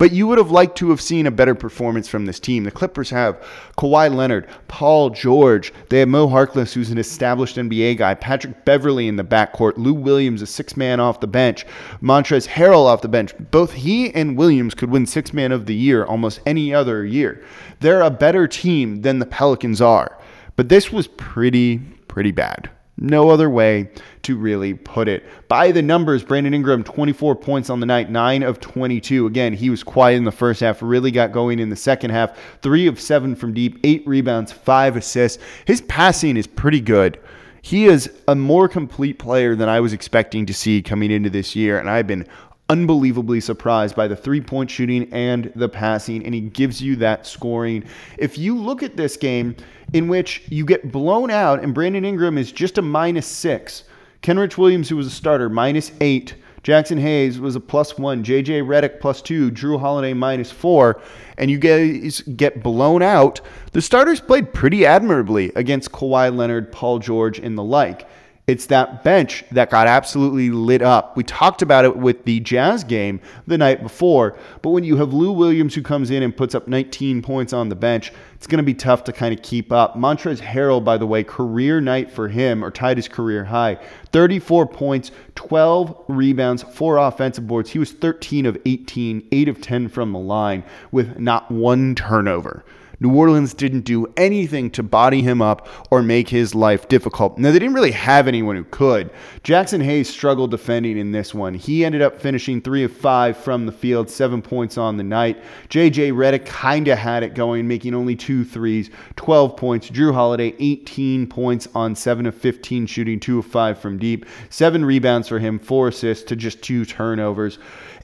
But 0.03 0.11
you 0.11 0.27
would 0.27 0.39
have 0.39 0.51
liked 0.51 0.77
to 0.79 0.91
have 0.91 1.01
seen 1.01 1.29
a 1.29 1.31
better 1.31 1.55
performance 1.55 2.09
from 2.09 2.27
this 2.27 2.41
team. 2.41 2.65
The 2.65 2.73
Clippers 2.73 3.11
have 3.11 3.41
Kawhi 3.79 4.13
Leonard, 4.13 4.49
Paul 4.67 5.11
George. 5.11 5.73
They 5.91 6.01
have 6.01 6.09
Mo 6.09 6.27
Harkless, 6.27 6.73
who's 6.73 6.91
an 6.91 6.99
established 6.99 7.55
NBA 7.55 7.99
guy, 7.99 8.15
Patrick 8.15 8.65
Beverley 8.65 9.07
in 9.07 9.15
the 9.15 9.23
backcourt, 9.23 9.75
Lou 9.77 9.95
Williams, 9.95 10.43
a 10.43 10.47
six 10.49 10.77
man 10.77 10.99
off 10.99 11.21
the 11.21 11.29
bench, 11.29 11.65
Montrezl 12.01 12.49
Harrell 12.49 12.87
off 12.87 13.01
the 13.01 13.07
bench. 13.07 13.33
Both 13.53 13.75
he 13.75 14.13
and 14.13 14.37
Williams 14.37 14.75
could 14.75 14.91
win 14.91 15.07
six 15.07 15.33
man 15.33 15.53
of 15.53 15.67
the 15.67 15.75
year 15.77 16.05
almost 16.05 16.41
any 16.47 16.75
other 16.75 17.05
year. 17.05 17.41
They're 17.79 18.03
a 18.03 18.11
better 18.11 18.49
team 18.49 19.03
than 19.03 19.21
the 19.21 19.27
Pelicans 19.27 19.81
are. 19.81 20.19
But 20.57 20.69
this 20.69 20.91
was 20.91 21.07
pretty, 21.07 21.79
pretty 22.09 22.33
bad. 22.33 22.71
No 23.03 23.31
other 23.31 23.51
way 23.51 23.91
to 24.23 24.37
really 24.37 24.75
put 24.75 25.09
it. 25.09 25.25
By 25.49 25.73
the 25.73 25.83
numbers, 25.83 26.23
Brandon 26.23 26.55
Ingram, 26.55 26.85
24 26.85 27.35
points 27.35 27.69
on 27.69 27.81
the 27.81 27.87
night, 27.87 28.11
9 28.11 28.45
of 28.45 28.61
22. 28.61 29.27
Again, 29.27 29.53
he 29.53 29.71
was 29.71 29.83
quiet 29.83 30.19
in 30.19 30.25
the 30.25 30.31
first 30.31 30.61
half, 30.61 30.81
really 30.81 31.11
got 31.11 31.33
going 31.33 31.59
in 31.59 31.69
the 31.69 31.75
second 31.75 32.11
half. 32.11 32.39
3 32.63 32.87
of 32.87 33.01
7 33.01 33.35
from 33.35 33.53
deep, 33.55 33.81
8 33.83 34.07
rebounds, 34.07 34.53
5 34.53 34.97
assists. 34.97 35.43
His 35.65 35.81
passing 35.81 36.37
is 36.37 36.47
pretty 36.47 36.81
good. 36.81 37.19
He 37.61 37.87
is 37.87 38.09
a 38.29 38.37
more 38.37 38.69
complete 38.69 39.19
player 39.19 39.57
than 39.57 39.69
I 39.69 39.81
was 39.81 39.93
expecting 39.93 40.47
to 40.47 40.55
see 40.55 40.81
coming 40.81 41.11
into 41.11 41.29
this 41.29 41.57
year, 41.57 41.81
and 41.81 41.91
I've 41.91 42.07
been 42.07 42.25
unbelievably 42.69 43.41
surprised 43.41 43.95
by 43.95 44.09
the 44.09 44.17
three 44.17 44.41
point 44.41 44.71
shooting 44.71 45.13
and 45.13 45.53
the 45.55 45.69
passing, 45.69 46.25
and 46.25 46.35
he 46.35 46.41
gives 46.41 46.81
you 46.81 46.97
that 46.97 47.27
scoring. 47.27 47.85
If 48.19 48.39
you 48.39 48.57
look 48.57 48.83
at 48.83 48.97
this 48.97 49.17
game 49.17 49.57
in 49.93 50.09
which 50.09 50.43
you 50.49 50.65
get 50.65 50.91
blown 50.91 51.31
out, 51.31 51.63
and 51.63 51.75
Brandon 51.75 52.05
Ingram 52.05 52.39
is 52.39 52.51
just 52.53 52.79
a 52.79 52.83
minus 52.83 53.27
six, 53.27 53.85
Kenrich 54.23 54.57
Williams, 54.57 54.89
who 54.89 54.97
was 54.97 55.07
a 55.07 55.11
starter, 55.11 55.49
minus 55.49 55.93
eight. 56.01 56.37
Jaxson 56.63 57.01
Hayes 57.01 57.41
was 57.41 57.57
a 57.57 57.61
plus 57.61 57.99
one. 57.99 58.23
JJ 58.23 58.63
Redick 58.63 59.01
plus 59.01 59.21
two. 59.21 59.51
Jrue 59.51 59.81
Holiday 59.81 60.15
minus 60.15 60.53
four. 60.53 61.03
And 61.37 61.51
you 61.51 61.59
guys 61.59 62.21
get 62.21 62.63
blown 62.63 63.03
out. 63.03 63.41
The 63.73 63.83
starters 63.83 64.21
played 64.21 64.55
pretty 64.55 64.87
admirably 64.87 65.51
against 65.57 65.91
Kawhi 65.91 66.35
Leonard, 66.35 66.71
Paul 66.71 67.01
George, 67.01 67.41
and 67.41 67.59
the 67.59 67.65
like. 67.65 68.09
It's 68.49 68.67
that 68.67 69.05
bench 69.05 69.45
that 69.53 69.71
got 69.71 69.87
absolutely 69.87 70.51
lit 70.51 70.83
up. 70.83 71.17
We 71.17 71.23
talked 71.23 71.63
about 71.63 71.85
it 71.85 71.97
with 71.97 72.25
the 72.25 72.41
Jazz 72.41 72.83
game 72.83 73.21
the 73.47 73.57
night 73.57 73.85
before, 73.85 74.37
but 74.63 74.71
when 74.71 74.83
you 74.83 74.97
have 74.97 75.15
Lou 75.15 75.31
Williams 75.31 75.77
who 75.77 75.83
comes 75.83 76.11
in 76.11 76.25
and 76.25 76.37
puts 76.37 76.53
up 76.53 76.67
19 76.67 77.23
points 77.23 77.53
on 77.53 77.69
the 77.69 77.77
bench, 77.77 78.13
it's 78.35 78.49
going 78.49 78.59
to 78.59 78.65
be 78.65 78.75
tough 78.75 79.05
to 79.05 79.13
kind 79.13 79.33
of 79.33 79.43
keep 79.43 79.71
up. 79.71 79.95
Montrezl 79.95 80.41
Harrell, 80.41 80.85
by 80.85 80.99
the 80.99 81.07
way, 81.07 81.23
career 81.23 81.81
night 81.81 82.11
for 82.11 82.27
him, 82.27 82.65
or 82.65 82.73
tied 82.73 82.97
his 82.97 83.07
career 83.07 83.45
high 83.45 83.79
34 84.11 84.67
points, 84.67 85.13
12 85.37 86.05
rebounds, 86.09 86.65
four 86.65 86.97
offensive 86.97 87.47
boards. 87.47 87.71
He 87.71 87.79
was 87.79 87.93
13 87.93 88.47
of 88.47 88.59
18, 88.67 89.29
8 89.31 89.49
of 89.49 89.61
10 89.61 89.89
from 89.89 90.11
the 90.11 90.19
line 90.19 90.65
with 90.91 91.17
not 91.17 91.49
one 91.49 91.95
turnover. 91.95 92.65
New 93.03 93.17
Orleans 93.17 93.53
didn't 93.53 93.81
do 93.81 94.07
anything 94.17 94.71
to 94.71 94.83
body 94.85 95.23
him 95.23 95.43
up 95.43 95.67
or 95.91 96.03
make 96.03 96.29
his 96.29 96.55
life 96.55 96.87
difficult. 96.87 97.37
Now, 97.37 97.51
they 97.51 97.59
didn't 97.59 97.75
really 97.75 97.91
have 97.91 98.29
anyone 98.29 98.55
who 98.55 98.63
could. 98.63 99.11
Jaxson 99.43 99.83
Hayes 99.83 100.09
struggled 100.09 100.53
defending 100.53 100.97
in 100.97 101.11
this 101.11 101.35
one. 101.35 101.55
He 101.55 101.85
ended 101.85 102.01
up 102.01 102.21
finishing 102.21 102.61
three 102.63 102.85
of 102.85 102.97
five 102.97 103.37
from 103.37 103.67
the 103.67 103.73
field, 103.73 104.09
seven 104.09 104.41
points 104.41 104.79
on 104.79 104.97
the 104.97 105.03
night. 105.03 105.43
JJ 105.69 106.13
Redick 106.13 106.47
kind 106.47 106.87
of 106.87 106.97
had 106.97 107.25
it 107.25 107.35
going, 107.35 107.67
making 107.67 107.93
only 107.93 108.15
two 108.15 108.45
threes, 108.45 108.89
12 109.17 109.57
points. 109.57 109.91
Jrue 109.91 110.15
Holiday, 110.15 110.55
18 110.61 111.27
points 111.27 111.67
on 111.75 111.97
seven 111.97 112.27
of 112.27 112.37
15 112.37 112.87
shooting, 112.87 113.19
two 113.19 113.41
of 113.41 113.47
five 113.47 113.81
from 113.81 113.99
deep, 113.99 114.27
seven 114.49 114.85
rebounds 114.85 115.27
for 115.27 115.41
him, 115.41 115.59
four 115.59 115.89
assists 115.89 116.25
to 116.27 116.37
just 116.37 116.63
two 116.63 116.85
turnovers. 116.85 117.59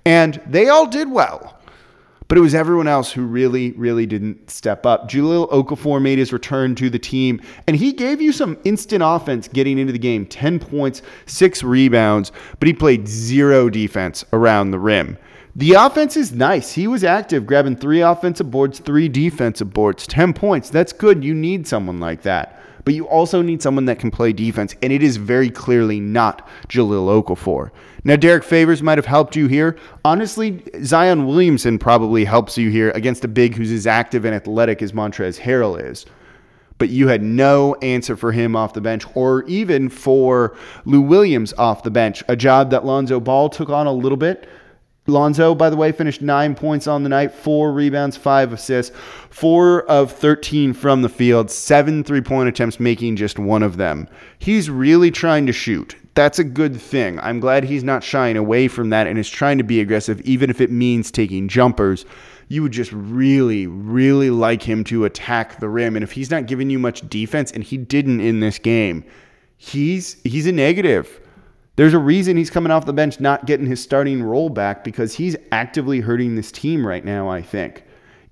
And 0.05 0.41
they 0.47 0.69
all 0.69 0.87
did 0.87 1.09
well 1.11 1.58
but 2.29 2.37
it 2.37 2.43
was 2.43 2.55
everyone 2.55 2.87
else 2.87 3.11
who 3.11 3.25
really, 3.25 3.73
really 3.73 4.07
didn't 4.07 4.51
step 4.51 4.85
up. 4.85 5.09
Jahlil 5.09 5.51
Okafor 5.51 6.01
made 6.01 6.19
his 6.19 6.33
return 6.33 6.75
to 6.77 6.91
the 6.91 6.99
team, 6.99 7.41
and 7.67 7.75
he 7.75 7.93
gave 7.93 8.21
you 8.21 8.33
some 8.33 8.59
instant 8.65 9.03
offense 9.05 9.49
getting 9.49 9.79
into 9.79 9.93
the 9.93 9.99
game 9.99 10.27
10 10.27 10.59
points, 10.61 11.03
six 11.27 11.63
rebounds, 11.63 12.31
but 12.61 12.67
he 12.67 12.75
played 12.75 13.09
zero 13.09 13.71
defense 13.71 14.25
around 14.33 14.71
the 14.71 14.79
rim. 14.79 15.17
The 15.57 15.73
offense 15.73 16.17
is 16.17 16.33
nice. 16.33 16.73
He 16.73 16.87
was 16.87 17.03
active, 17.03 17.47
grabbing 17.47 17.77
three 17.77 18.01
offensive 18.01 18.51
boards, 18.51 18.79
three 18.79 19.09
defensive 19.09 19.73
boards, 19.73 20.07
10 20.07 20.33
points. 20.33 20.71
That's 20.71 20.93
good. 20.93 21.25
You 21.25 21.35
need 21.35 21.67
someone 21.67 21.99
like 21.99 22.23
that. 22.23 22.63
But 22.89 22.95
you 22.95 23.07
also 23.07 23.43
need 23.43 23.61
someone 23.61 23.85
that 23.85 23.99
can 23.99 24.11
play 24.11 24.33
defense, 24.33 24.75
and 24.81 24.91
it 24.91 25.03
is 25.03 25.19
very 25.19 25.51
clearly 25.51 26.01
not 26.01 26.49
Jahlil 26.69 27.23
Okafor. 27.23 27.71
Now, 28.03 28.17
Derrick 28.17 28.43
Favors 28.43 28.83
might 28.83 28.97
have 28.97 29.05
helped 29.05 29.37
you 29.37 29.47
here. 29.47 29.77
Honestly, 30.07 30.63
Zion 30.83 31.27
Williamson 31.27 31.79
probably 31.79 32.25
helps 32.25 32.57
you 32.57 32.71
here 32.71 32.91
against 32.93 33.27
a 33.27 33.29
big 33.29 33.55
who's 33.55 33.71
as 33.73 33.87
active 33.87 34.25
and 34.25 34.35
athletic 34.35 34.81
as 34.81 34.93
Montrezl 34.93 35.39
Harrell 35.39 35.79
is. 35.79 36.07
But 36.79 36.89
you 36.89 37.09
had 37.09 37.23
no 37.23 37.75
answer 37.83 38.17
for 38.17 38.33
him 38.33 38.57
off 38.57 38.73
the 38.73 38.81
bench 38.81 39.05
or 39.15 39.43
even 39.43 39.91
for 39.91 40.57
Lou 40.87 41.03
Williams 41.03 41.53
off 41.59 41.83
the 41.83 41.91
bench, 41.91 42.25
a 42.27 42.37
job 42.37 42.71
that 42.71 42.87
Lonzo 42.87 43.21
Ball 43.21 43.51
took 43.51 43.69
on 43.69 43.87
a 43.87 43.93
little 43.93 44.17
bit. 44.17 44.49
Lonzo, 45.09 45.55
by 45.55 45.71
the 45.71 45.77
way, 45.77 45.93
finished 45.93 46.23
nine 46.23 46.55
points 46.55 46.87
on 46.87 47.03
the 47.03 47.09
night, 47.09 47.33
four 47.33 47.73
rebounds, 47.73 48.17
five 48.17 48.53
assists, 48.53 48.95
four 49.31 49.83
of 49.85 50.13
13 50.13 50.73
from 50.73 51.03
the 51.03 51.09
field, 51.09 51.51
seven 51.51 52.05
three 52.05 52.21
point 52.21 52.49
attempts, 52.49 52.79
making 52.79 53.17
just 53.17 53.39
one 53.39 53.63
of 53.63 53.77
them. 53.77 54.09
He's 54.39 54.71
really 54.71 55.11
trying 55.11 55.47
to 55.47 55.53
shoot 55.53 55.97
that's 56.19 56.41
a 56.41 56.45
good 56.45 56.81
thing. 56.81 57.21
I'm 57.21 57.39
glad 57.39 57.63
he's 57.63 57.85
not 57.85 58.03
shying 58.03 58.37
away 58.37 58.67
from 58.67 58.91
that 58.91 59.07
and 59.07 59.17
is 59.21 59.31
trying 59.31 59.57
to 59.59 59.63
be 59.63 59.81
aggressive, 59.81 60.21
even 60.23 60.51
if 60.51 60.61
it 60.61 60.69
means 60.69 61.13
taking 61.13 61.47
jumpers. 61.47 62.05
You 62.49 62.63
would 62.63 62.73
just 62.73 62.91
really, 62.91 63.69
really 63.69 64.31
like 64.31 64.61
him 64.61 64.83
to 64.85 65.05
attack 65.05 65.61
the 65.61 65.69
rim. 65.69 65.95
And 65.95 66.03
if 66.03 66.11
he's 66.11 66.29
not 66.29 66.47
giving 66.47 66.71
you 66.71 66.79
much 66.81 67.09
defense, 67.09 67.53
and 67.53 67.63
he 67.63 67.77
didn't 67.77 68.21
in 68.21 68.41
this 68.41 68.59
game, 68.59 69.05
he's 69.59 70.21
he's 70.25 70.49
a 70.49 70.51
negative. 70.51 71.21
There's 71.79 71.95
a 71.95 71.99
reason 72.01 72.37
he's 72.37 72.51
coming 72.51 72.73
off 72.73 72.87
the 72.87 72.93
bench, 72.93 73.21
not 73.21 73.47
getting 73.47 73.65
his 73.65 73.81
starting 73.81 74.21
role 74.21 74.49
back 74.49 74.83
because 74.83 75.15
he's 75.15 75.37
actively 75.53 76.01
hurting 76.01 76.35
this 76.35 76.51
team 76.51 76.85
right 76.85 77.05
now, 77.05 77.29
I 77.29 77.41
think. 77.41 77.85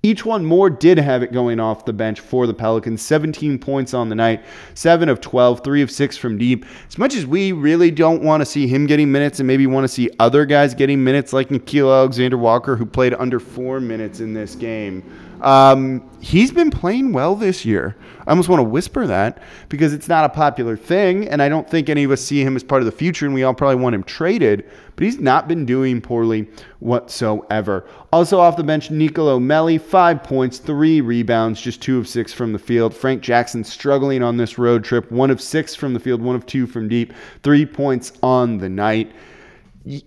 E'Twaun 0.03 0.43
Moore 0.43 0.69
did 0.69 0.97
have 0.97 1.23
it 1.23 1.31
going 1.31 1.57
off 1.57 1.85
the 1.85 1.93
bench 1.93 2.19
for 2.19 2.45
the 2.45 2.53
Pelicans. 2.53 3.01
17 3.01 3.57
points 3.57 3.93
on 3.93 4.09
the 4.09 4.15
night, 4.15 4.43
7 4.73 5.07
of 5.07 5.21
12, 5.21 5.63
3 5.63 5.81
of 5.81 5.89
6 5.89 6.17
from 6.17 6.37
deep. 6.37 6.65
As 6.89 6.97
much 6.97 7.15
as 7.15 7.25
we 7.25 7.53
really 7.53 7.89
don't 7.89 8.21
want 8.21 8.41
to 8.41 8.45
see 8.45 8.67
him 8.67 8.85
getting 8.85 9.13
minutes 9.13 9.39
and 9.39 9.47
maybe 9.47 9.65
want 9.65 9.85
to 9.85 9.87
see 9.87 10.09
other 10.19 10.45
guys 10.45 10.73
getting 10.73 11.01
minutes 11.01 11.31
like 11.31 11.47
Nickeil 11.47 11.89
Alexander 11.89 12.37
Walker, 12.37 12.75
who 12.75 12.85
played 12.85 13.13
under 13.13 13.39
four 13.39 13.79
minutes 13.79 14.19
in 14.19 14.33
this 14.33 14.55
game, 14.55 15.01
um, 15.41 16.09
he's 16.19 16.51
been 16.51 16.69
playing 16.69 17.13
well 17.13 17.35
this 17.35 17.65
year. 17.65 17.95
I 18.25 18.31
almost 18.31 18.49
want 18.49 18.59
to 18.59 18.63
whisper 18.63 19.07
that 19.07 19.41
because 19.69 19.93
it's 19.93 20.09
not 20.09 20.25
a 20.25 20.29
popular 20.29 20.75
thing, 20.75 21.27
and 21.29 21.41
I 21.41 21.47
don't 21.47 21.69
think 21.69 21.89
any 21.89 22.03
of 22.03 22.11
us 22.11 22.21
see 22.21 22.41
him 22.41 22.55
as 22.55 22.63
part 22.63 22.81
of 22.81 22.85
the 22.85 22.91
future, 22.91 23.25
and 23.25 23.33
we 23.33 23.43
all 23.43 23.53
probably 23.53 23.81
want 23.81 23.95
him 23.95 24.03
traded. 24.03 24.69
But 24.95 25.05
he's 25.05 25.19
not 25.19 25.47
been 25.47 25.65
doing 25.65 26.01
poorly 26.01 26.49
whatsoever. 26.79 27.87
Also 28.11 28.39
off 28.39 28.57
the 28.57 28.63
bench, 28.63 28.91
Nicolo 28.91 29.39
Melli, 29.39 29.79
five 29.79 30.23
points, 30.23 30.57
three 30.57 31.01
rebounds, 31.01 31.61
just 31.61 31.81
two 31.81 31.99
of 31.99 32.07
six 32.07 32.33
from 32.33 32.51
the 32.51 32.59
field. 32.59 32.93
Frank 32.93 33.21
Jackson 33.21 33.63
struggling 33.63 34.23
on 34.23 34.37
this 34.37 34.57
road 34.57 34.83
trip, 34.83 35.11
one 35.11 35.31
of 35.31 35.41
six 35.41 35.75
from 35.75 35.93
the 35.93 35.99
field, 35.99 36.21
one 36.21 36.35
of 36.35 36.45
two 36.45 36.67
from 36.67 36.89
deep, 36.89 37.13
three 37.43 37.65
points 37.65 38.11
on 38.21 38.57
the 38.57 38.69
night 38.69 39.13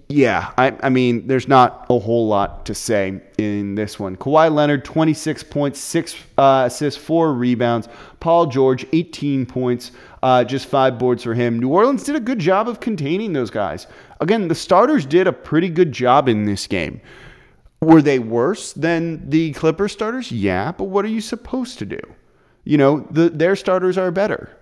yeah, 0.09 0.53
I, 0.59 0.77
I, 0.83 0.89
mean, 0.91 1.27
there's 1.27 1.49
not 1.49 1.87
a 1.89 1.99
whole 1.99 2.29
lot 2.29 2.67
to 2.67 2.75
say 2.75 3.19
in 3.39 3.77
this 3.77 3.99
one. 3.99 4.15
Kawhi 4.15 4.53
Leonard, 4.53 4.85
26 4.85 5.43
points, 5.45 5.81
six 5.81 6.15
uh, 6.37 6.65
assists, 6.67 7.01
four 7.01 7.33
rebounds. 7.33 7.89
Paul 8.21 8.47
George, 8.47 8.85
18 8.93 9.47
points, 9.47 9.93
uh, 10.23 10.45
just 10.45 10.67
five 10.67 10.99
boards 10.99 11.23
for 11.23 11.33
him. 11.33 11.59
New 11.59 11.71
Orleans 11.71 12.05
did 12.05 12.15
a 12.15 12.21
good 12.21 12.39
job 12.39 12.69
of 12.69 12.81
containing 12.81 13.33
those 13.33 13.49
guys. 13.49 13.87
Again, 14.21 14.49
the 14.49 14.55
starters 14.55 15.07
did 15.07 15.27
a 15.27 15.33
pretty 15.33 15.71
good 15.71 15.93
job 15.93 16.29
in 16.29 16.45
this 16.45 16.67
game. 16.67 17.01
Were 17.81 18.03
they 18.03 18.19
worse 18.19 18.75
than 18.75 19.31
the 19.31 19.53
Clippers 19.53 19.93
starters? 19.93 20.31
Yeah, 20.31 20.73
but 20.73 20.85
what 20.85 21.07
are 21.07 21.09
you 21.09 21.23
supposed 21.23 21.79
to 21.79 21.87
do? 21.87 22.01
You 22.65 22.77
know, 22.77 23.07
the, 23.11 23.31
their 23.31 23.57
starters 23.57 23.97
are 23.97 24.11
better. 24.11 24.55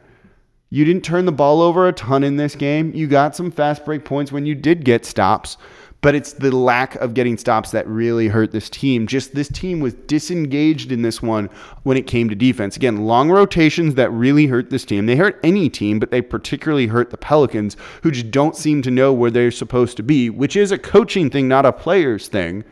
You 0.71 0.85
didn't 0.85 1.05
turn 1.05 1.25
the 1.25 1.33
ball 1.33 1.63
over 1.63 1.89
a 1.89 1.93
ton 1.95 2.23
in 2.23 2.37
this 2.37 2.55
game. 2.55 2.93
You 2.95 3.07
got 3.07 3.35
some 3.35 3.51
fast 3.51 3.87
break 3.87 4.05
points 4.05 4.31
when 4.31 4.45
you 4.45 4.55
did 4.55 4.85
get 4.85 5.07
stops, 5.07 5.57
but 6.03 6.15
it's 6.15 6.35
the 6.35 6.55
lack 6.55 6.95
of 6.97 7.15
getting 7.15 7.39
stops 7.39 7.71
that 7.71 7.89
really 7.89 8.29
hurt 8.29 8.53
this 8.53 8.69
team. 8.69 9.07
Just 9.07 9.35
this 9.35 9.49
team 9.49 9.81
was 9.81 9.95
disengaged 9.95 10.93
in 10.93 11.01
this 11.01 11.23
one 11.23 11.49
when 11.85 11.97
it 11.97 12.07
came 12.07 12.29
to 12.29 12.35
defense. 12.35 12.77
Again, 12.77 13.07
long 13.07 13.31
rotations 13.31 13.95
that 13.95 14.11
really 14.11 14.47
hurt 14.47 14.69
this 14.69 14.85
team. 14.85 15.07
They 15.07 15.17
hurt 15.17 15.41
any 15.43 15.71
team, 15.71 15.99
but 15.99 16.11
they 16.11 16.21
particularly 16.21 16.89
hurt 16.89 17.09
the 17.11 17.17
Pelicans, 17.17 17.75
who 18.03 18.11
just 18.11 18.31
don't 18.31 18.55
seem 18.55 18.83
to 18.83 18.91
know 18.91 19.11
where 19.11 19.31
they're 19.31 19.51
supposed 19.51 19.97
to 19.97 20.03
be, 20.03 20.29
which 20.29 20.55
is 20.55 20.71
a 20.71 20.77
coaching 20.77 21.31
thing, 21.31 21.49
not 21.49 21.65
a 21.65 21.73
player's 21.73 22.29
thing. 22.29 22.63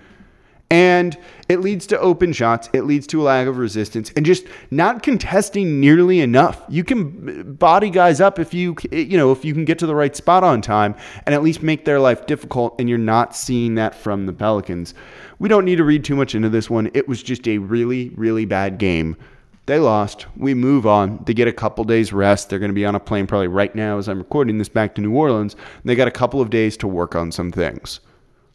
And 0.68 1.16
it 1.48 1.60
leads 1.60 1.86
to 1.88 2.00
open 2.00 2.32
shots. 2.32 2.68
It 2.72 2.82
leads 2.82 3.06
to 3.08 3.22
a 3.22 3.24
lack 3.24 3.46
of 3.46 3.56
resistance 3.56 4.10
and 4.16 4.26
just 4.26 4.46
not 4.72 5.04
contesting 5.04 5.78
nearly 5.80 6.20
enough. 6.20 6.60
You 6.68 6.82
can 6.82 7.54
body 7.54 7.88
guys 7.88 8.20
up 8.20 8.40
if 8.40 8.52
you, 8.52 8.74
you 8.90 9.16
know, 9.16 9.30
if 9.30 9.44
you 9.44 9.54
can 9.54 9.64
get 9.64 9.78
to 9.78 9.86
the 9.86 9.94
right 9.94 10.16
spot 10.16 10.42
on 10.42 10.60
time 10.60 10.96
and 11.24 11.36
at 11.36 11.44
least 11.44 11.62
make 11.62 11.84
their 11.84 12.00
life 12.00 12.26
difficult. 12.26 12.74
And 12.80 12.88
you're 12.88 12.98
not 12.98 13.36
seeing 13.36 13.76
that 13.76 13.94
from 13.94 14.26
the 14.26 14.32
Pelicans. 14.32 14.92
We 15.38 15.48
don't 15.48 15.64
need 15.64 15.76
to 15.76 15.84
read 15.84 16.04
too 16.04 16.16
much 16.16 16.34
into 16.34 16.48
this 16.48 16.68
one. 16.68 16.90
It 16.94 17.06
was 17.06 17.22
just 17.22 17.46
a 17.46 17.58
really, 17.58 18.08
really 18.16 18.44
bad 18.44 18.78
game. 18.78 19.16
They 19.66 19.78
lost. 19.78 20.26
We 20.36 20.54
move 20.54 20.86
on. 20.86 21.22
They 21.26 21.34
get 21.34 21.48
a 21.48 21.52
couple 21.52 21.84
days 21.84 22.12
rest. 22.12 22.48
They're 22.48 22.60
going 22.60 22.70
to 22.70 22.74
be 22.74 22.86
on 22.86 22.94
a 22.94 23.00
plane 23.00 23.26
probably 23.26 23.48
right 23.48 23.74
now 23.74 23.98
as 23.98 24.08
I'm 24.08 24.18
recording 24.18 24.58
this 24.58 24.68
back 24.68 24.94
to 24.94 25.00
New 25.00 25.14
Orleans. 25.14 25.54
They 25.84 25.94
got 25.94 26.08
a 26.08 26.12
couple 26.12 26.40
of 26.40 26.50
days 26.50 26.76
to 26.78 26.88
work 26.88 27.14
on 27.14 27.30
some 27.30 27.52
things. 27.52 28.00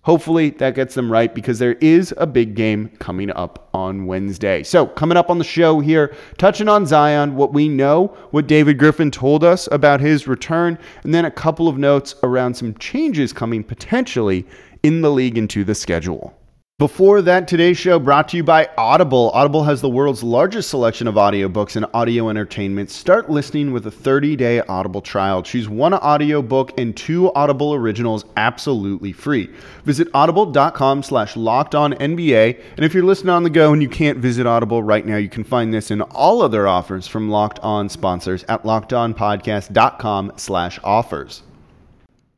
Hopefully 0.03 0.49
that 0.49 0.73
gets 0.73 0.95
them 0.95 1.11
right 1.11 1.33
because 1.33 1.59
there 1.59 1.73
is 1.73 2.11
a 2.17 2.25
big 2.25 2.55
game 2.55 2.89
coming 2.97 3.29
up 3.31 3.69
on 3.73 4.07
Wednesday. 4.07 4.63
So, 4.63 4.87
coming 4.87 5.15
up 5.15 5.29
on 5.29 5.37
the 5.37 5.43
show 5.43 5.79
here, 5.79 6.15
touching 6.39 6.67
on 6.67 6.87
Zion, 6.87 7.35
what 7.35 7.53
we 7.53 7.69
know, 7.69 8.07
what 8.31 8.47
David 8.47 8.79
Griffin 8.79 9.11
told 9.11 9.43
us 9.43 9.67
about 9.71 10.01
his 10.01 10.27
return, 10.27 10.79
and 11.03 11.13
then 11.13 11.25
a 11.25 11.31
couple 11.31 11.67
of 11.67 11.77
notes 11.77 12.15
around 12.23 12.55
some 12.55 12.73
changes 12.79 13.31
coming 13.31 13.63
potentially 13.63 14.45
in 14.81 15.01
the 15.01 15.11
league 15.11 15.37
into 15.37 15.63
the 15.63 15.75
schedule. 15.75 16.35
Before 16.81 17.21
that, 17.21 17.47
today's 17.47 17.77
show 17.77 17.99
brought 17.99 18.29
to 18.29 18.37
you 18.37 18.43
by 18.43 18.67
Audible. 18.75 19.29
Audible 19.35 19.65
has 19.65 19.81
the 19.81 19.87
world's 19.87 20.23
largest 20.23 20.71
selection 20.71 21.07
of 21.07 21.13
audiobooks 21.13 21.75
and 21.75 21.85
audio 21.93 22.27
entertainment. 22.27 22.89
Start 22.89 23.29
listening 23.29 23.71
with 23.71 23.85
a 23.85 23.91
30-day 23.91 24.61
Audible 24.61 24.99
trial. 24.99 25.43
Choose 25.43 25.69
one 25.69 25.93
audiobook 25.93 26.75
and 26.79 26.97
two 26.97 27.31
Audible 27.33 27.75
originals 27.75 28.25
absolutely 28.35 29.11
free. 29.11 29.47
Visit 29.85 30.07
audible.com 30.15 31.03
slash 31.03 31.37
locked 31.37 31.75
on 31.75 31.93
NBA. 31.93 32.59
And 32.77 32.83
if 32.83 32.95
you're 32.95 33.03
listening 33.03 33.29
on 33.29 33.43
the 33.43 33.51
go 33.51 33.73
and 33.73 33.83
you 33.83 33.87
can't 33.87 34.17
visit 34.17 34.47
Audible 34.47 34.81
right 34.81 35.05
now, 35.05 35.17
you 35.17 35.29
can 35.29 35.43
find 35.43 35.71
this 35.71 35.91
and 35.91 36.01
all 36.01 36.41
other 36.41 36.67
offers 36.67 37.05
from 37.05 37.29
Locked 37.29 37.59
On 37.59 37.89
sponsors 37.89 38.43
at 38.45 38.63
lockedonpodcast.com 38.63 40.31
slash 40.35 40.79
offers. 40.83 41.43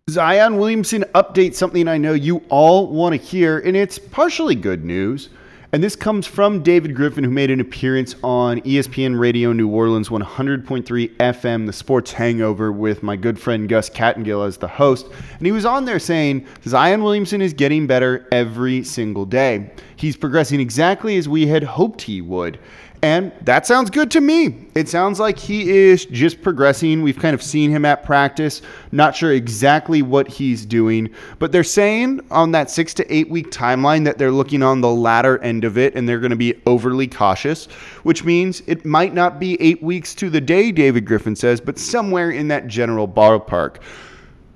Zion 0.10 0.58
Williamson 0.58 1.06
update 1.16 1.56
something 1.56 1.88
I 1.88 1.98
know 1.98 2.12
you 2.12 2.44
all 2.50 2.88
want 2.88 3.16
to 3.16 3.26
hear, 3.26 3.60
and 3.60 3.78
it's 3.78 3.98
partially 3.98 4.54
good 4.54 4.84
news. 4.84 5.30
And 5.72 5.82
this 5.82 5.96
comes 5.96 6.28
from 6.28 6.62
David 6.62 6.94
Griffin, 6.94 7.24
who 7.24 7.32
made 7.32 7.50
an 7.50 7.62
appearance 7.62 8.14
on 8.22 8.60
ESPN 8.64 9.18
Radio 9.18 9.54
New 9.54 9.70
Orleans 9.70 10.10
100.3 10.10 11.16
FM, 11.16 11.66
The 11.66 11.72
Sports 11.72 12.12
Hangover, 12.12 12.70
with 12.70 13.02
my 13.02 13.16
good 13.16 13.40
friend 13.40 13.70
Gus 13.70 13.90
Kattengell 13.90 14.46
as 14.46 14.58
the 14.58 14.68
host. 14.68 15.08
And 15.38 15.46
he 15.46 15.54
was 15.54 15.66
on 15.66 15.86
there 15.86 16.00
saying 16.00 16.48
Zion 16.66 17.02
Williamson 17.02 17.42
is 17.42 17.54
getting 17.54 17.88
better 17.88 18.28
every 18.34 18.84
single 18.84 19.26
day. 19.26 19.72
He's 19.96 20.18
progressing 20.18 20.60
exactly 20.60 21.16
as 21.16 21.30
we 21.30 21.48
had 21.48 21.64
hoped 21.64 22.02
he 22.02 22.20
would. 22.20 22.60
And 23.04 23.34
that 23.42 23.68
sounds 23.68 23.90
good 23.90 24.10
to 24.12 24.22
me. 24.22 24.70
It 24.76 24.88
sounds 24.88 25.20
like 25.20 25.38
he 25.38 25.70
is 25.70 26.06
just 26.06 26.42
progressing. 26.42 27.02
We've 27.02 27.20
kind 27.20 27.34
of 27.34 27.44
seen 27.44 27.70
him 27.70 27.84
at 27.84 28.06
practice. 28.06 28.62
Not 28.94 29.14
sure 29.14 29.34
exactly 29.34 30.02
what 30.02 30.30
he's 30.30 30.66
doing, 30.66 31.14
but 31.38 31.52
they're 31.52 31.66
saying 31.66 32.22
on 32.32 32.54
that 32.54 32.72
six 32.72 32.94
to 32.94 33.14
eight 33.14 33.30
week 33.30 33.52
timeline 33.52 34.06
that 34.06 34.18
they're 34.18 34.32
looking 34.32 34.64
on 34.64 34.80
the 34.80 34.90
latter 34.90 35.38
end 35.40 35.66
of 35.66 35.78
it 35.78 35.96
and 35.96 36.08
they're 36.08 36.22
going 36.22 36.30
to 36.30 36.38
be 36.38 36.62
overly 36.66 37.08
cautious, 37.08 37.66
which 38.04 38.24
means 38.24 38.64
it 38.68 38.86
might 38.86 39.14
not 39.14 39.38
be 39.38 39.62
eight 39.62 39.84
weeks 39.84 40.16
to 40.16 40.30
the 40.30 40.40
day, 40.40 40.72
David 40.72 41.06
Griffin 41.06 41.36
says, 41.36 41.60
but 41.60 41.78
somewhere 41.78 42.32
in 42.32 42.48
that 42.48 42.68
general 42.68 43.06
ballpark. 43.06 43.82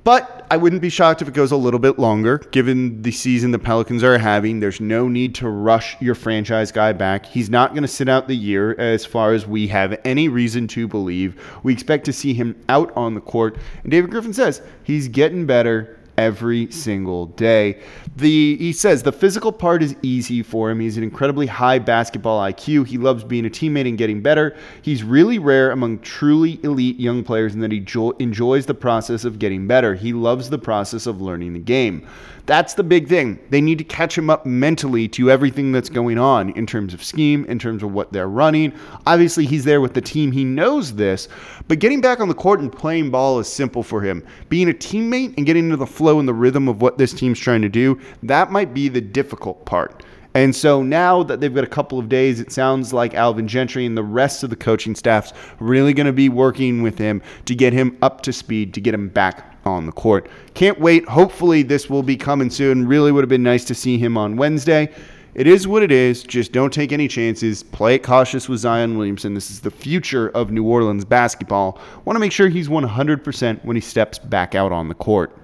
But 0.08 0.48
I 0.50 0.56
wouldn't 0.56 0.82
be 0.82 0.88
shocked 0.88 1.22
if 1.22 1.28
it 1.28 1.34
goes 1.34 1.52
a 1.52 1.58
little 1.58 1.82
bit 1.82 2.00
longer, 2.00 2.38
given 2.52 3.02
the 3.02 3.12
season 3.12 3.52
the 3.52 3.60
Pelicans 3.60 4.06
are 4.06 4.18
having. 4.18 4.62
There's 4.62 4.80
no 4.80 5.10
need 5.10 5.36
to 5.36 5.50
rush 5.50 6.02
your 6.02 6.16
franchise 6.16 6.72
guy 6.72 6.94
back. 6.94 7.26
He's 7.26 7.50
not 7.50 7.72
going 7.72 7.82
to 7.82 7.90
sit 7.90 8.08
out 8.08 8.30
the 8.30 8.34
year, 8.34 8.74
as 8.80 9.06
far 9.06 9.34
as 9.34 9.46
we 9.46 9.68
have 9.68 10.00
any 10.06 10.30
reason 10.30 10.66
to 10.70 10.88
believe. 10.88 11.44
We 11.62 11.74
expect 11.74 12.06
to 12.06 12.14
see 12.14 12.34
him 12.34 12.56
out 12.70 12.96
on 12.96 13.16
the 13.16 13.20
court. 13.20 13.58
And 13.84 13.92
David 13.92 14.10
Griffin 14.10 14.32
says 14.32 14.62
he's 14.82 15.10
getting 15.10 15.46
better 15.46 16.00
every 16.18 16.72
single 16.72 17.26
day. 17.26 17.82
The 18.18 18.58
he 18.58 18.74
says 18.74 19.04
the 19.04 19.12
physical 19.12 19.52
part 19.52 19.84
is 19.84 19.96
easy 20.02 20.42
for 20.42 20.72
him. 20.72 20.80
He's 20.80 20.98
an 20.98 21.04
incredibly 21.04 21.46
high 21.46 21.78
basketball 21.78 22.42
IQ. 22.42 22.88
He 22.88 22.98
loves 22.98 23.24
being 23.24 23.46
a 23.46 23.50
teammate 23.50 23.88
and 23.88 23.96
getting 23.96 24.22
better. 24.24 24.58
He's 24.82 25.04
really 25.04 25.38
rare 25.38 25.70
among 25.70 26.00
truly 26.00 26.60
elite 26.64 27.00
young 27.00 27.24
players 27.24 27.54
in 27.54 27.60
that 27.60 27.72
he 27.72 27.80
jo- 27.80 28.16
enjoys 28.18 28.66
the 28.66 28.74
process 28.74 29.24
of 29.24 29.38
getting 29.38 29.68
better. 29.68 29.94
He 29.94 30.14
loves 30.14 30.50
the 30.50 30.58
process 30.58 31.06
of 31.06 31.22
learning 31.22 31.54
the 31.54 31.60
game. 31.60 32.08
That's 32.48 32.76
the 32.76 32.84
big 32.84 33.10
thing. 33.10 33.40
They 33.50 33.60
need 33.60 33.78
to 33.80 33.84
catch 33.84 34.18
him 34.18 34.30
up 34.30 34.46
mentally 34.46 35.10
to 35.10 35.30
everything 35.30 35.74
that's 35.74 35.90
going 35.90 36.18
on 36.18 36.52
in 36.52 36.66
terms 36.66 36.94
of 36.94 37.04
scheme, 37.04 37.44
in 37.46 37.60
terms 37.60 37.84
of 37.84 37.92
what 37.92 38.14
they're 38.14 38.30
running. 38.30 38.72
Obviously, 39.06 39.46
he's 39.46 39.66
there 39.66 39.82
with 39.82 39.94
the 39.94 40.00
team. 40.00 40.32
He 40.32 40.46
knows 40.46 40.96
this, 40.96 41.28
but 41.68 41.80
getting 41.80 42.00
back 42.00 42.22
on 42.22 42.30
the 42.30 42.34
court 42.34 42.62
and 42.62 42.72
playing 42.72 43.12
ball 43.12 43.38
is 43.40 43.50
simple 43.50 43.84
for 43.84 44.02
him. 44.02 44.26
Being 44.48 44.70
a 44.70 44.74
teammate 44.74 45.36
and 45.36 45.46
getting 45.46 45.66
into 45.66 45.76
the 45.76 45.86
flow 45.86 46.20
and 46.20 46.28
the 46.28 46.34
rhythm 46.34 46.70
of 46.70 46.82
what 46.82 46.98
this 46.98 47.12
team's 47.12 47.38
trying 47.38 47.62
to 47.64 47.70
do, 47.70 48.00
that 48.24 48.52
might 48.52 48.74
be 48.74 48.90
the 48.90 49.02
difficult 49.02 49.66
part. 49.66 50.04
And 50.34 50.56
so 50.56 50.84
now 50.84 51.24
that 51.24 51.42
they've 51.42 51.54
got 51.54 51.64
a 51.64 51.68
couple 51.68 51.98
of 51.98 52.10
days, 52.10 52.40
it 52.40 52.52
sounds 52.52 52.94
like 52.94 53.16
Alvin 53.16 53.48
Gentry 53.48 53.88
and 53.88 53.98
the 53.98 54.04
rest 54.04 54.44
of 54.44 54.52
the 54.52 54.56
coaching 54.56 54.94
staff's 54.94 55.34
really 55.60 55.94
going 55.94 56.06
to 56.06 56.14
be 56.14 56.30
working 56.30 56.84
with 56.84 56.98
him 56.98 57.24
to 57.46 57.56
get 57.56 57.74
him 57.74 57.98
up 58.04 58.22
to 58.22 58.32
speed, 58.32 58.74
to 58.76 58.82
get 58.82 58.94
him 58.94 59.10
back 59.10 59.58
on 59.66 59.88
the 59.88 59.92
court. 59.92 60.30
Can't 60.54 60.80
wait. 60.80 61.08
Hopefully, 61.08 61.64
this 61.64 61.90
will 61.90 62.04
be 62.04 62.16
coming 62.16 62.52
soon. 62.52 62.88
Really 62.88 63.12
would 63.12 63.24
have 63.24 63.30
been 63.30 63.42
nice 63.42 63.66
to 63.66 63.74
see 63.74 63.98
him 63.98 64.16
on 64.16 64.38
Wednesday. 64.38 64.94
It 65.34 65.48
is 65.48 65.68
what 65.68 65.84
it 65.84 65.92
is. 65.92 66.24
Just 66.24 66.52
don't 66.52 66.74
take 66.74 66.92
any 66.92 67.08
chances. 67.08 67.64
Play 67.64 67.96
it 67.96 68.04
cautious 68.04 68.48
with 68.48 68.60
Zion 68.60 68.98
Williamson. 68.98 69.34
This 69.34 69.52
is 69.52 69.60
the 69.60 69.72
future 69.72 70.30
of 70.30 70.52
New 70.52 70.66
Orleans 70.66 71.06
basketball. 71.06 71.80
Want 72.06 72.16
to 72.16 72.20
make 72.20 72.32
sure 72.32 72.48
he's 72.48 72.70
100% 72.70 73.66
when 73.66 73.76
he 73.76 73.82
steps 73.82 74.20
back 74.20 74.56
out 74.56 74.72
on 74.72 74.88
the 74.88 74.96
court. 74.96 75.36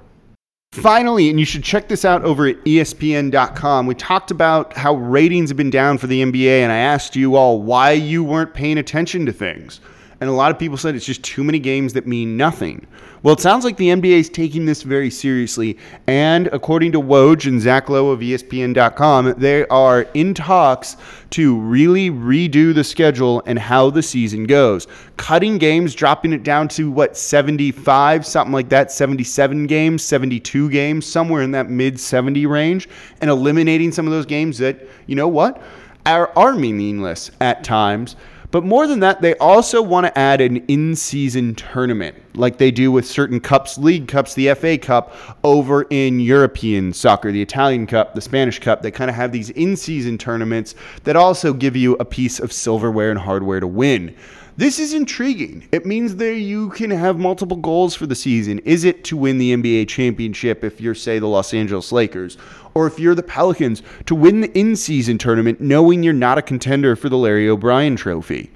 Finally, 0.82 1.30
and 1.30 1.40
you 1.40 1.46
should 1.46 1.64
check 1.64 1.88
this 1.88 2.04
out 2.04 2.24
over 2.24 2.48
at 2.48 2.56
ESPN.com. 2.64 3.86
We 3.86 3.94
talked 3.94 4.32
about 4.32 4.76
how 4.76 4.96
ratings 4.96 5.52
have 5.52 5.58
been 5.58 5.70
down 5.70 6.00
for 6.00 6.08
the 6.08 6.24
NBA, 6.24 6.62
and 6.62 6.72
I 6.72 6.78
asked 6.78 7.16
you 7.16 7.36
all 7.36 7.62
why 7.62 7.92
you 7.92 8.24
weren't 8.24 8.56
paying 8.56 8.80
attention 8.80 9.28
to 9.28 9.32
things. 9.32 9.80
And 10.24 10.30
a 10.30 10.34
lot 10.34 10.52
of 10.52 10.58
people 10.58 10.78
said 10.78 10.96
it's 10.96 11.06
just 11.06 11.22
too 11.22 11.44
many 11.44 11.60
games 11.60 11.92
that 11.92 12.08
mean 12.08 12.38
nothing. 12.38 12.88
Well, 13.24 13.34
it 13.34 13.42
sounds 13.42 13.66
like 13.66 13.76
the 13.76 13.90
NBA 13.90 14.20
is 14.20 14.30
taking 14.30 14.66
this 14.66 14.82
very 14.82 15.10
seriously. 15.10 15.78
And 16.08 16.48
according 16.54 16.94
to 16.94 17.02
Woj 17.02 17.46
and 17.46 17.60
Zach 17.60 17.90
Lowe 17.90 18.10
of 18.10 18.22
ESPN.com, 18.22 19.34
they 19.38 19.68
are 19.68 20.04
in 20.14 20.34
talks 20.34 20.96
to 21.32 21.60
really 21.60 22.10
redo 22.10 22.74
the 22.74 22.86
schedule 22.86 23.44
and 23.46 23.60
how 23.60 23.90
the 23.90 24.02
season 24.02 24.46
goes. 24.46 24.88
Cutting 25.18 25.58
games, 25.58 25.94
dropping 25.94 26.32
it 26.32 26.44
down 26.44 26.70
to 26.70 26.90
what, 26.90 27.18
75, 27.18 28.26
something 28.26 28.54
like 28.54 28.70
that, 28.70 28.94
77 28.94 29.68
games, 29.68 30.04
72 30.04 30.70
games, 30.70 31.06
somewhere 31.06 31.42
in 31.42 31.52
that 31.52 31.70
mid 31.70 32.00
70 32.00 32.46
range, 32.46 32.88
and 33.20 33.30
eliminating 33.30 33.92
some 33.92 34.08
of 34.08 34.14
those 34.14 34.26
games 34.26 34.58
that, 34.60 34.88
you 35.06 35.18
know 35.18 35.28
what, 35.28 35.62
are, 36.06 36.32
are 36.38 36.54
meaningless 36.54 37.30
at 37.42 37.66
times 37.66 38.16
but 38.54 38.64
more 38.64 38.86
than 38.86 39.00
that, 39.00 39.20
they 39.20 39.36
also 39.38 39.82
want 39.82 40.06
to 40.06 40.16
add 40.16 40.40
an 40.40 40.58
in 40.68 40.96
season 40.96 41.56
tournament 41.56 42.16
like 42.36 42.60
they 42.60 42.70
do 42.70 42.92
with 42.92 43.04
certain 43.04 43.40
cups, 43.40 43.80
league 43.80 44.08
cups, 44.08 44.36
the 44.36 44.54
FA 44.54 44.78
Cup 44.78 45.16
over 45.44 45.88
in 45.90 46.20
European 46.20 46.94
soccer, 46.94 47.32
the 47.32 47.42
Italian 47.42 47.88
Cup, 47.88 48.14
the 48.14 48.22
Spanish 48.22 48.60
Cup. 48.60 48.84
They 48.84 48.92
kind 48.92 49.10
of 49.10 49.16
have 49.16 49.32
these 49.32 49.50
in 49.50 49.76
season 49.76 50.20
tournaments 50.20 50.76
that 51.04 51.16
also 51.16 51.52
give 51.52 51.76
you 51.76 51.96
a 51.96 52.06
piece 52.06 52.40
of 52.40 52.54
silverware 52.54 53.10
and 53.10 53.20
hardware 53.20 53.60
to 53.60 53.66
win. 53.66 54.16
This 54.56 54.78
is 54.78 54.94
intriguing. 54.94 55.68
It 55.72 55.88
means 55.88 56.18
that 56.18 56.36
you 56.36 56.70
can 56.70 56.92
have 56.92 57.18
multiple 57.18 57.58
goals 57.58 57.96
for 57.96 58.06
the 58.06 58.14
season. 58.14 58.60
Is 58.60 58.84
it 58.84 59.04
to 59.06 59.18
win 59.18 59.40
the 59.40 59.52
NBA 59.56 59.88
championship 59.88 60.64
if 60.64 60.80
you're, 60.80 60.94
say, 60.94 61.18
the 61.18 61.26
Los 61.26 61.56
Angeles 61.56 61.92
Lakers? 61.92 62.38
Or 62.74 62.88
if 62.88 63.00
you're 63.00 63.16
the 63.16 63.24
Pelicans, 63.24 63.84
to 64.06 64.16
win 64.16 64.42
the 64.42 64.58
in 64.58 64.76
season 64.76 65.18
tournament 65.18 65.62
knowing 65.62 66.04
you're 66.04 66.14
not 66.14 66.38
a 66.38 66.42
contender 66.42 66.96
for 66.96 67.10
the 67.10 67.18
Larry 67.18 67.50
O'Brien 67.50 67.96
trophy? 67.96 68.52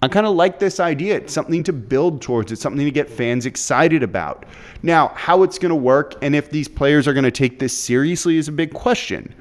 I 0.00 0.06
kind 0.06 0.26
of 0.26 0.36
like 0.36 0.60
this 0.60 0.78
idea. 0.78 1.16
It's 1.16 1.32
something 1.32 1.64
to 1.64 1.72
build 1.72 2.22
towards, 2.22 2.52
it's 2.52 2.62
something 2.62 2.84
to 2.84 2.90
get 2.90 3.10
fans 3.10 3.46
excited 3.46 4.04
about. 4.04 4.46
Now, 4.82 5.08
how 5.16 5.42
it's 5.42 5.58
going 5.58 5.70
to 5.70 5.76
work 5.76 6.14
and 6.22 6.36
if 6.36 6.50
these 6.50 6.68
players 6.68 7.08
are 7.08 7.12
going 7.12 7.24
to 7.24 7.32
take 7.32 7.58
this 7.58 7.76
seriously 7.76 8.36
is 8.36 8.46
a 8.46 8.52
big 8.52 8.72
question. 8.72 9.34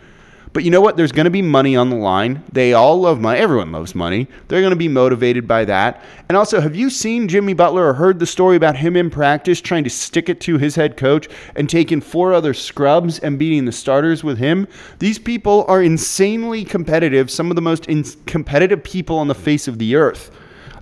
But 0.58 0.63
you 0.63 0.72
know 0.72 0.82
what? 0.82 0.98
There's 0.98 1.12
going 1.12 1.26
to 1.26 1.30
be 1.30 1.43
money 1.43 1.76
on 1.76 1.91
the 1.91 1.96
line. 1.96 2.43
They 2.52 2.74
all 2.74 3.00
love 3.00 3.22
money. 3.22 3.39
Everyone 3.39 3.72
loves 3.72 3.93
money. 3.93 4.26
They're 4.48 4.62
going 4.62 4.72
to 4.72 4.76
be 4.76 4.88
motivated 4.88 5.48
by 5.48 5.65
that. 5.65 6.04
And 6.30 6.36
also, 6.36 6.60
have 6.60 6.76
you 6.76 6.89
seen 6.89 7.28
Jimmy 7.28 7.54
Butler 7.54 7.86
or 7.86 7.93
heard 7.93 8.17
the 8.17 8.26
story 8.26 8.56
about 8.56 8.76
him 8.76 8.96
in 8.96 9.12
practice 9.12 9.62
trying 9.62 9.84
to 9.84 9.91
stick 9.91 10.30
it 10.30 10.41
to 10.41 10.58
his 10.58 10.74
head 10.74 10.98
coach 10.98 11.30
and 11.56 11.70
taking 11.70 12.02
four 12.02 12.34
other 12.34 12.56
scrubs 12.56 13.20
and 13.20 13.38
beating 13.38 13.65
the 13.65 13.72
starters 13.72 14.24
with 14.24 14.39
him? 14.39 14.67
These 14.98 15.20
people 15.20 15.63
are 15.67 15.84
insanely 15.84 16.65
competitive, 16.65 17.30
some 17.30 17.52
of 17.52 17.56
the 17.56 17.62
most 17.62 17.86
in- 17.86 18.04
competitive 18.26 18.84
people 18.84 19.20
on 19.20 19.28
the 19.28 19.36
face 19.36 19.67
of 19.67 19.78
the 19.78 19.96
earth. 19.96 20.32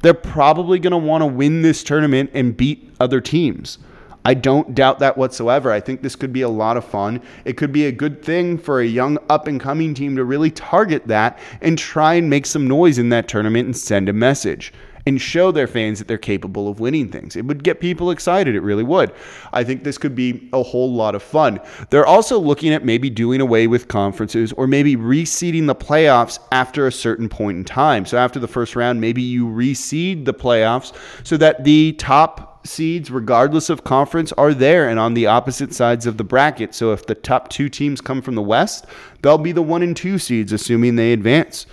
They're 0.02 0.14
probably 0.14 0.80
going 0.80 0.92
to 0.92 0.98
want 0.98 1.22
to 1.22 1.28
win 1.28 1.64
this 1.64 1.84
tournament 1.84 2.30
and 2.34 2.56
beat 2.56 2.94
other 3.02 3.20
teams. 3.20 3.80
I 4.26 4.34
don't 4.34 4.74
doubt 4.74 5.00
that 5.00 5.18
whatsoever. 5.18 5.72
I 5.72 5.80
think 5.80 6.02
this 6.02 6.16
could 6.16 6.34
be 6.34 6.42
a 6.42 6.50
lot 6.50 6.78
of 6.78 6.84
fun. 6.84 7.22
It 7.46 7.58
could 7.58 7.72
be 7.72 7.86
a 7.86 7.92
good 7.92 8.24
thing 8.24 8.58
for 8.58 8.82
a 8.82 8.86
young 8.86 9.20
up 9.30 9.48
and 9.48 9.62
coming 9.62 9.94
team 9.94 10.16
to 10.16 10.26
really 10.26 10.50
target 10.52 11.08
that 11.08 11.38
and 11.62 11.78
try 11.78 12.16
and 12.16 12.30
make 12.30 12.48
some 12.48 12.68
noise 12.68 12.98
in 12.98 13.10
that 13.10 13.28
tournament 13.28 13.68
and 13.68 13.78
send 13.78 14.10
a 14.10 14.14
message 14.14 14.74
and 15.08 15.22
show 15.22 15.52
their 15.52 15.68
fans 15.68 16.00
that 16.00 16.08
they're 16.08 16.18
capable 16.18 16.68
of 16.68 16.80
winning 16.80 17.10
things. 17.10 17.36
It 17.36 17.46
would 17.46 17.64
get 17.64 17.80
people 17.80 18.10
excited. 18.10 18.56
It 18.56 18.62
really 18.62 18.84
would. 18.84 19.12
I 19.54 19.64
think 19.64 19.84
this 19.84 20.00
could 20.00 20.16
be 20.16 20.50
a 20.52 20.64
whole 20.64 20.92
lot 20.92 21.14
of 21.14 21.22
fun. 21.22 21.60
They're 21.92 22.08
also 22.08 22.40
looking 22.40 22.74
at 22.74 22.84
maybe 22.84 23.12
doing 23.12 23.42
away 23.42 23.68
with 23.68 23.88
conferences 23.88 24.52
or 24.54 24.66
maybe 24.66 24.96
reseeding 24.96 25.68
the 25.68 25.76
playoffs 25.76 26.40
after 26.52 26.88
a 26.88 26.92
certain 26.92 27.30
point 27.30 27.58
in 27.60 27.64
time. 27.64 28.06
So 28.06 28.18
after 28.18 28.40
the 28.40 28.48
first 28.48 28.76
round, 28.76 29.00
maybe 29.00 29.22
you 29.22 29.46
reseed 29.46 30.26
the 30.26 30.34
playoffs 30.34 30.94
so 31.24 31.38
that 31.38 31.64
the 31.64 31.94
top 31.94 32.55
seeds, 32.66 33.12
regardless 33.12 33.70
of 33.70 33.84
conference, 33.84 34.32
are 34.34 34.54
there 34.54 34.90
and 34.90 35.00
on 35.00 35.14
the 35.14 35.28
opposite 35.28 35.74
sides 35.74 36.06
of 36.06 36.18
the 36.18 36.24
bracket. 36.24 36.74
So 36.74 36.92
if 36.92 37.06
the 37.06 37.16
top 37.16 37.50
two 37.50 37.70
teams 37.70 38.02
come 38.02 38.22
from 38.22 38.36
the 38.36 38.42
West, 38.42 38.86
they'll 39.22 39.38
be 39.38 39.52
the 39.52 39.62
one 39.62 39.82
and 39.82 39.96
two 39.96 40.18
seeds, 40.18 40.52
assuming 40.52 40.96
they 40.96 41.14
advance. 41.14 41.66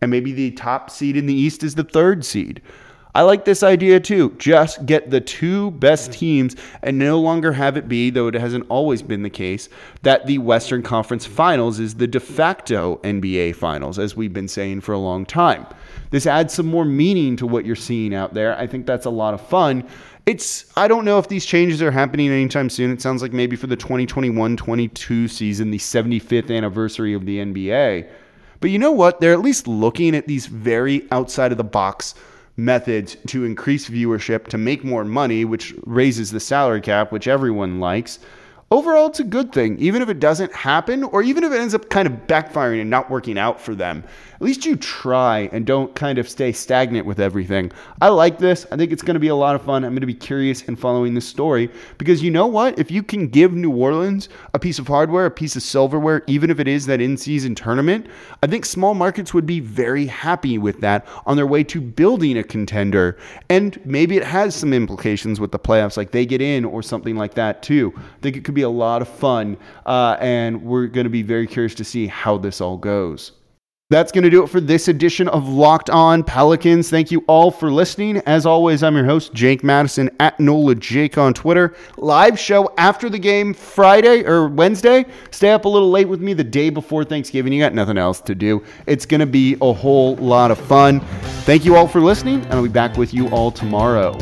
And 0.00 0.10
maybe 0.10 0.32
the 0.32 0.50
top 0.52 0.90
seed 0.90 1.16
in 1.16 1.26
the 1.26 1.34
East 1.34 1.62
is 1.62 1.74
the 1.74 1.84
third 1.84 2.24
seed. 2.24 2.62
I 3.14 3.22
like 3.22 3.44
this 3.44 3.62
idea 3.62 3.98
too. 3.98 4.30
Just 4.38 4.86
get 4.86 5.10
the 5.10 5.20
two 5.20 5.72
best 5.72 6.12
teams 6.12 6.54
and 6.82 6.98
no 6.98 7.18
longer 7.18 7.52
have 7.52 7.76
it 7.76 7.88
be, 7.88 8.10
though 8.10 8.28
it 8.28 8.34
hasn't 8.34 8.66
always 8.68 9.02
been 9.02 9.22
the 9.22 9.30
case, 9.30 9.68
that 10.02 10.26
the 10.26 10.38
Western 10.38 10.82
Conference 10.82 11.26
Finals 11.26 11.80
is 11.80 11.96
the 11.96 12.06
de 12.06 12.20
facto 12.20 13.00
NBA 13.02 13.56
Finals, 13.56 13.98
as 13.98 14.16
we've 14.16 14.32
been 14.32 14.48
saying 14.48 14.82
for 14.82 14.92
a 14.92 14.98
long 14.98 15.26
time. 15.26 15.66
This 16.10 16.26
adds 16.26 16.54
some 16.54 16.66
more 16.66 16.84
meaning 16.84 17.36
to 17.36 17.46
what 17.46 17.64
you're 17.64 17.76
seeing 17.76 18.14
out 18.14 18.34
there. 18.34 18.56
I 18.56 18.66
think 18.66 18.86
that's 18.86 19.06
a 19.06 19.10
lot 19.10 19.34
of 19.34 19.40
fun. 19.40 19.84
It's 20.26 20.70
I 20.76 20.86
don't 20.86 21.04
know 21.04 21.18
if 21.18 21.28
these 21.28 21.46
changes 21.46 21.82
are 21.82 21.90
happening 21.90 22.30
anytime 22.30 22.70
soon. 22.70 22.92
It 22.92 23.02
sounds 23.02 23.22
like 23.22 23.32
maybe 23.32 23.56
for 23.56 23.66
the 23.66 23.76
2021-22 23.76 25.28
season, 25.30 25.70
the 25.70 25.78
75th 25.78 26.54
anniversary 26.56 27.14
of 27.14 27.26
the 27.26 27.38
NBA. 27.38 28.08
But 28.60 28.70
you 28.70 28.78
know 28.78 28.92
what? 28.92 29.20
They're 29.20 29.32
at 29.32 29.40
least 29.40 29.66
looking 29.66 30.14
at 30.14 30.26
these 30.26 30.46
very 30.46 31.08
outside 31.10 31.50
of 31.50 31.58
the 31.58 31.64
box 31.64 32.14
methods 32.64 33.16
to 33.28 33.44
increase 33.44 33.88
viewership, 33.88 34.48
to 34.48 34.58
make 34.58 34.84
more 34.84 35.04
money, 35.04 35.44
which 35.44 35.74
raises 35.84 36.30
the 36.30 36.40
salary 36.40 36.80
cap, 36.80 37.12
which 37.12 37.28
everyone 37.28 37.80
likes 37.80 38.18
overall, 38.70 39.06
it's 39.06 39.20
a 39.20 39.24
good 39.24 39.52
thing. 39.52 39.78
Even 39.78 40.02
if 40.02 40.08
it 40.08 40.20
doesn't 40.20 40.52
happen, 40.52 41.04
or 41.04 41.22
even 41.22 41.44
if 41.44 41.52
it 41.52 41.60
ends 41.60 41.74
up 41.74 41.90
kind 41.90 42.06
of 42.06 42.12
backfiring 42.26 42.80
and 42.80 42.90
not 42.90 43.10
working 43.10 43.38
out 43.38 43.60
for 43.60 43.74
them, 43.74 44.04
at 44.40 44.46
least 44.46 44.64
you 44.64 44.74
try 44.74 45.50
and 45.52 45.66
don't 45.66 45.94
kind 45.94 46.16
of 46.16 46.26
stay 46.26 46.50
stagnant 46.50 47.04
with 47.04 47.20
everything. 47.20 47.70
I 48.00 48.08
like 48.08 48.38
this. 48.38 48.64
I 48.72 48.76
think 48.76 48.90
it's 48.90 49.02
going 49.02 49.14
to 49.14 49.20
be 49.20 49.28
a 49.28 49.34
lot 49.34 49.54
of 49.54 49.60
fun. 49.60 49.84
I'm 49.84 49.90
going 49.90 50.00
to 50.00 50.06
be 50.06 50.14
curious 50.14 50.62
in 50.62 50.76
following 50.76 51.12
this 51.12 51.28
story 51.28 51.70
because 51.98 52.22
you 52.22 52.30
know 52.30 52.46
what? 52.46 52.78
If 52.78 52.90
you 52.90 53.02
can 53.02 53.28
give 53.28 53.52
New 53.52 53.70
Orleans 53.70 54.30
a 54.54 54.58
piece 54.58 54.78
of 54.78 54.88
hardware, 54.88 55.26
a 55.26 55.30
piece 55.30 55.56
of 55.56 55.62
silverware, 55.62 56.22
even 56.26 56.48
if 56.48 56.58
it 56.58 56.66
is 56.66 56.86
that 56.86 57.02
in 57.02 57.18
season 57.18 57.54
tournament, 57.54 58.06
I 58.42 58.46
think 58.46 58.64
small 58.64 58.94
markets 58.94 59.34
would 59.34 59.44
be 59.44 59.60
very 59.60 60.06
happy 60.06 60.56
with 60.56 60.80
that 60.80 61.06
on 61.26 61.36
their 61.36 61.46
way 61.46 61.62
to 61.64 61.78
building 61.78 62.38
a 62.38 62.42
contender. 62.42 63.18
And 63.50 63.78
maybe 63.84 64.16
it 64.16 64.24
has 64.24 64.54
some 64.54 64.72
implications 64.72 65.38
with 65.38 65.52
the 65.52 65.58
playoffs, 65.58 65.98
like 65.98 66.12
they 66.12 66.24
get 66.24 66.40
in 66.40 66.64
or 66.64 66.82
something 66.82 67.14
like 67.14 67.34
that 67.34 67.62
too. 67.62 67.92
I 67.94 68.20
think 68.22 68.38
it 68.38 68.44
could 68.44 68.54
be 68.54 68.62
a 68.62 68.70
lot 68.70 69.02
of 69.02 69.08
fun, 69.08 69.58
uh, 69.84 70.16
and 70.18 70.62
we're 70.62 70.86
going 70.86 71.04
to 71.04 71.10
be 71.10 71.22
very 71.22 71.46
curious 71.46 71.74
to 71.74 71.84
see 71.84 72.06
how 72.06 72.38
this 72.38 72.62
all 72.62 72.78
goes. 72.78 73.32
That's 73.90 74.12
going 74.12 74.22
to 74.22 74.30
do 74.30 74.44
it 74.44 74.48
for 74.48 74.60
this 74.60 74.86
edition 74.86 75.26
of 75.26 75.48
Locked 75.48 75.90
On 75.90 76.22
Pelicans. 76.22 76.88
Thank 76.88 77.10
you 77.10 77.24
all 77.26 77.50
for 77.50 77.72
listening. 77.72 78.18
As 78.18 78.46
always, 78.46 78.84
I'm 78.84 78.94
your 78.94 79.04
host, 79.04 79.34
Jake 79.34 79.64
Madison 79.64 80.08
at 80.20 80.38
NOLA 80.38 80.76
Jake 80.76 81.18
on 81.18 81.34
Twitter. 81.34 81.74
Live 81.96 82.38
show 82.38 82.72
after 82.78 83.10
the 83.10 83.18
game 83.18 83.52
Friday 83.52 84.24
or 84.24 84.46
Wednesday. 84.46 85.06
Stay 85.32 85.50
up 85.50 85.64
a 85.64 85.68
little 85.68 85.90
late 85.90 86.08
with 86.08 86.20
me 86.20 86.34
the 86.34 86.44
day 86.44 86.70
before 86.70 87.04
Thanksgiving. 87.04 87.52
You 87.52 87.60
got 87.60 87.74
nothing 87.74 87.98
else 87.98 88.20
to 88.20 88.34
do. 88.36 88.62
It's 88.86 89.06
going 89.06 89.22
to 89.22 89.26
be 89.26 89.56
a 89.60 89.72
whole 89.72 90.14
lot 90.18 90.52
of 90.52 90.58
fun. 90.60 91.00
Thank 91.42 91.64
you 91.64 91.74
all 91.74 91.88
for 91.88 92.00
listening, 92.00 92.42
and 92.42 92.52
I'll 92.52 92.62
be 92.62 92.68
back 92.68 92.96
with 92.96 93.12
you 93.12 93.28
all 93.30 93.50
tomorrow. 93.50 94.16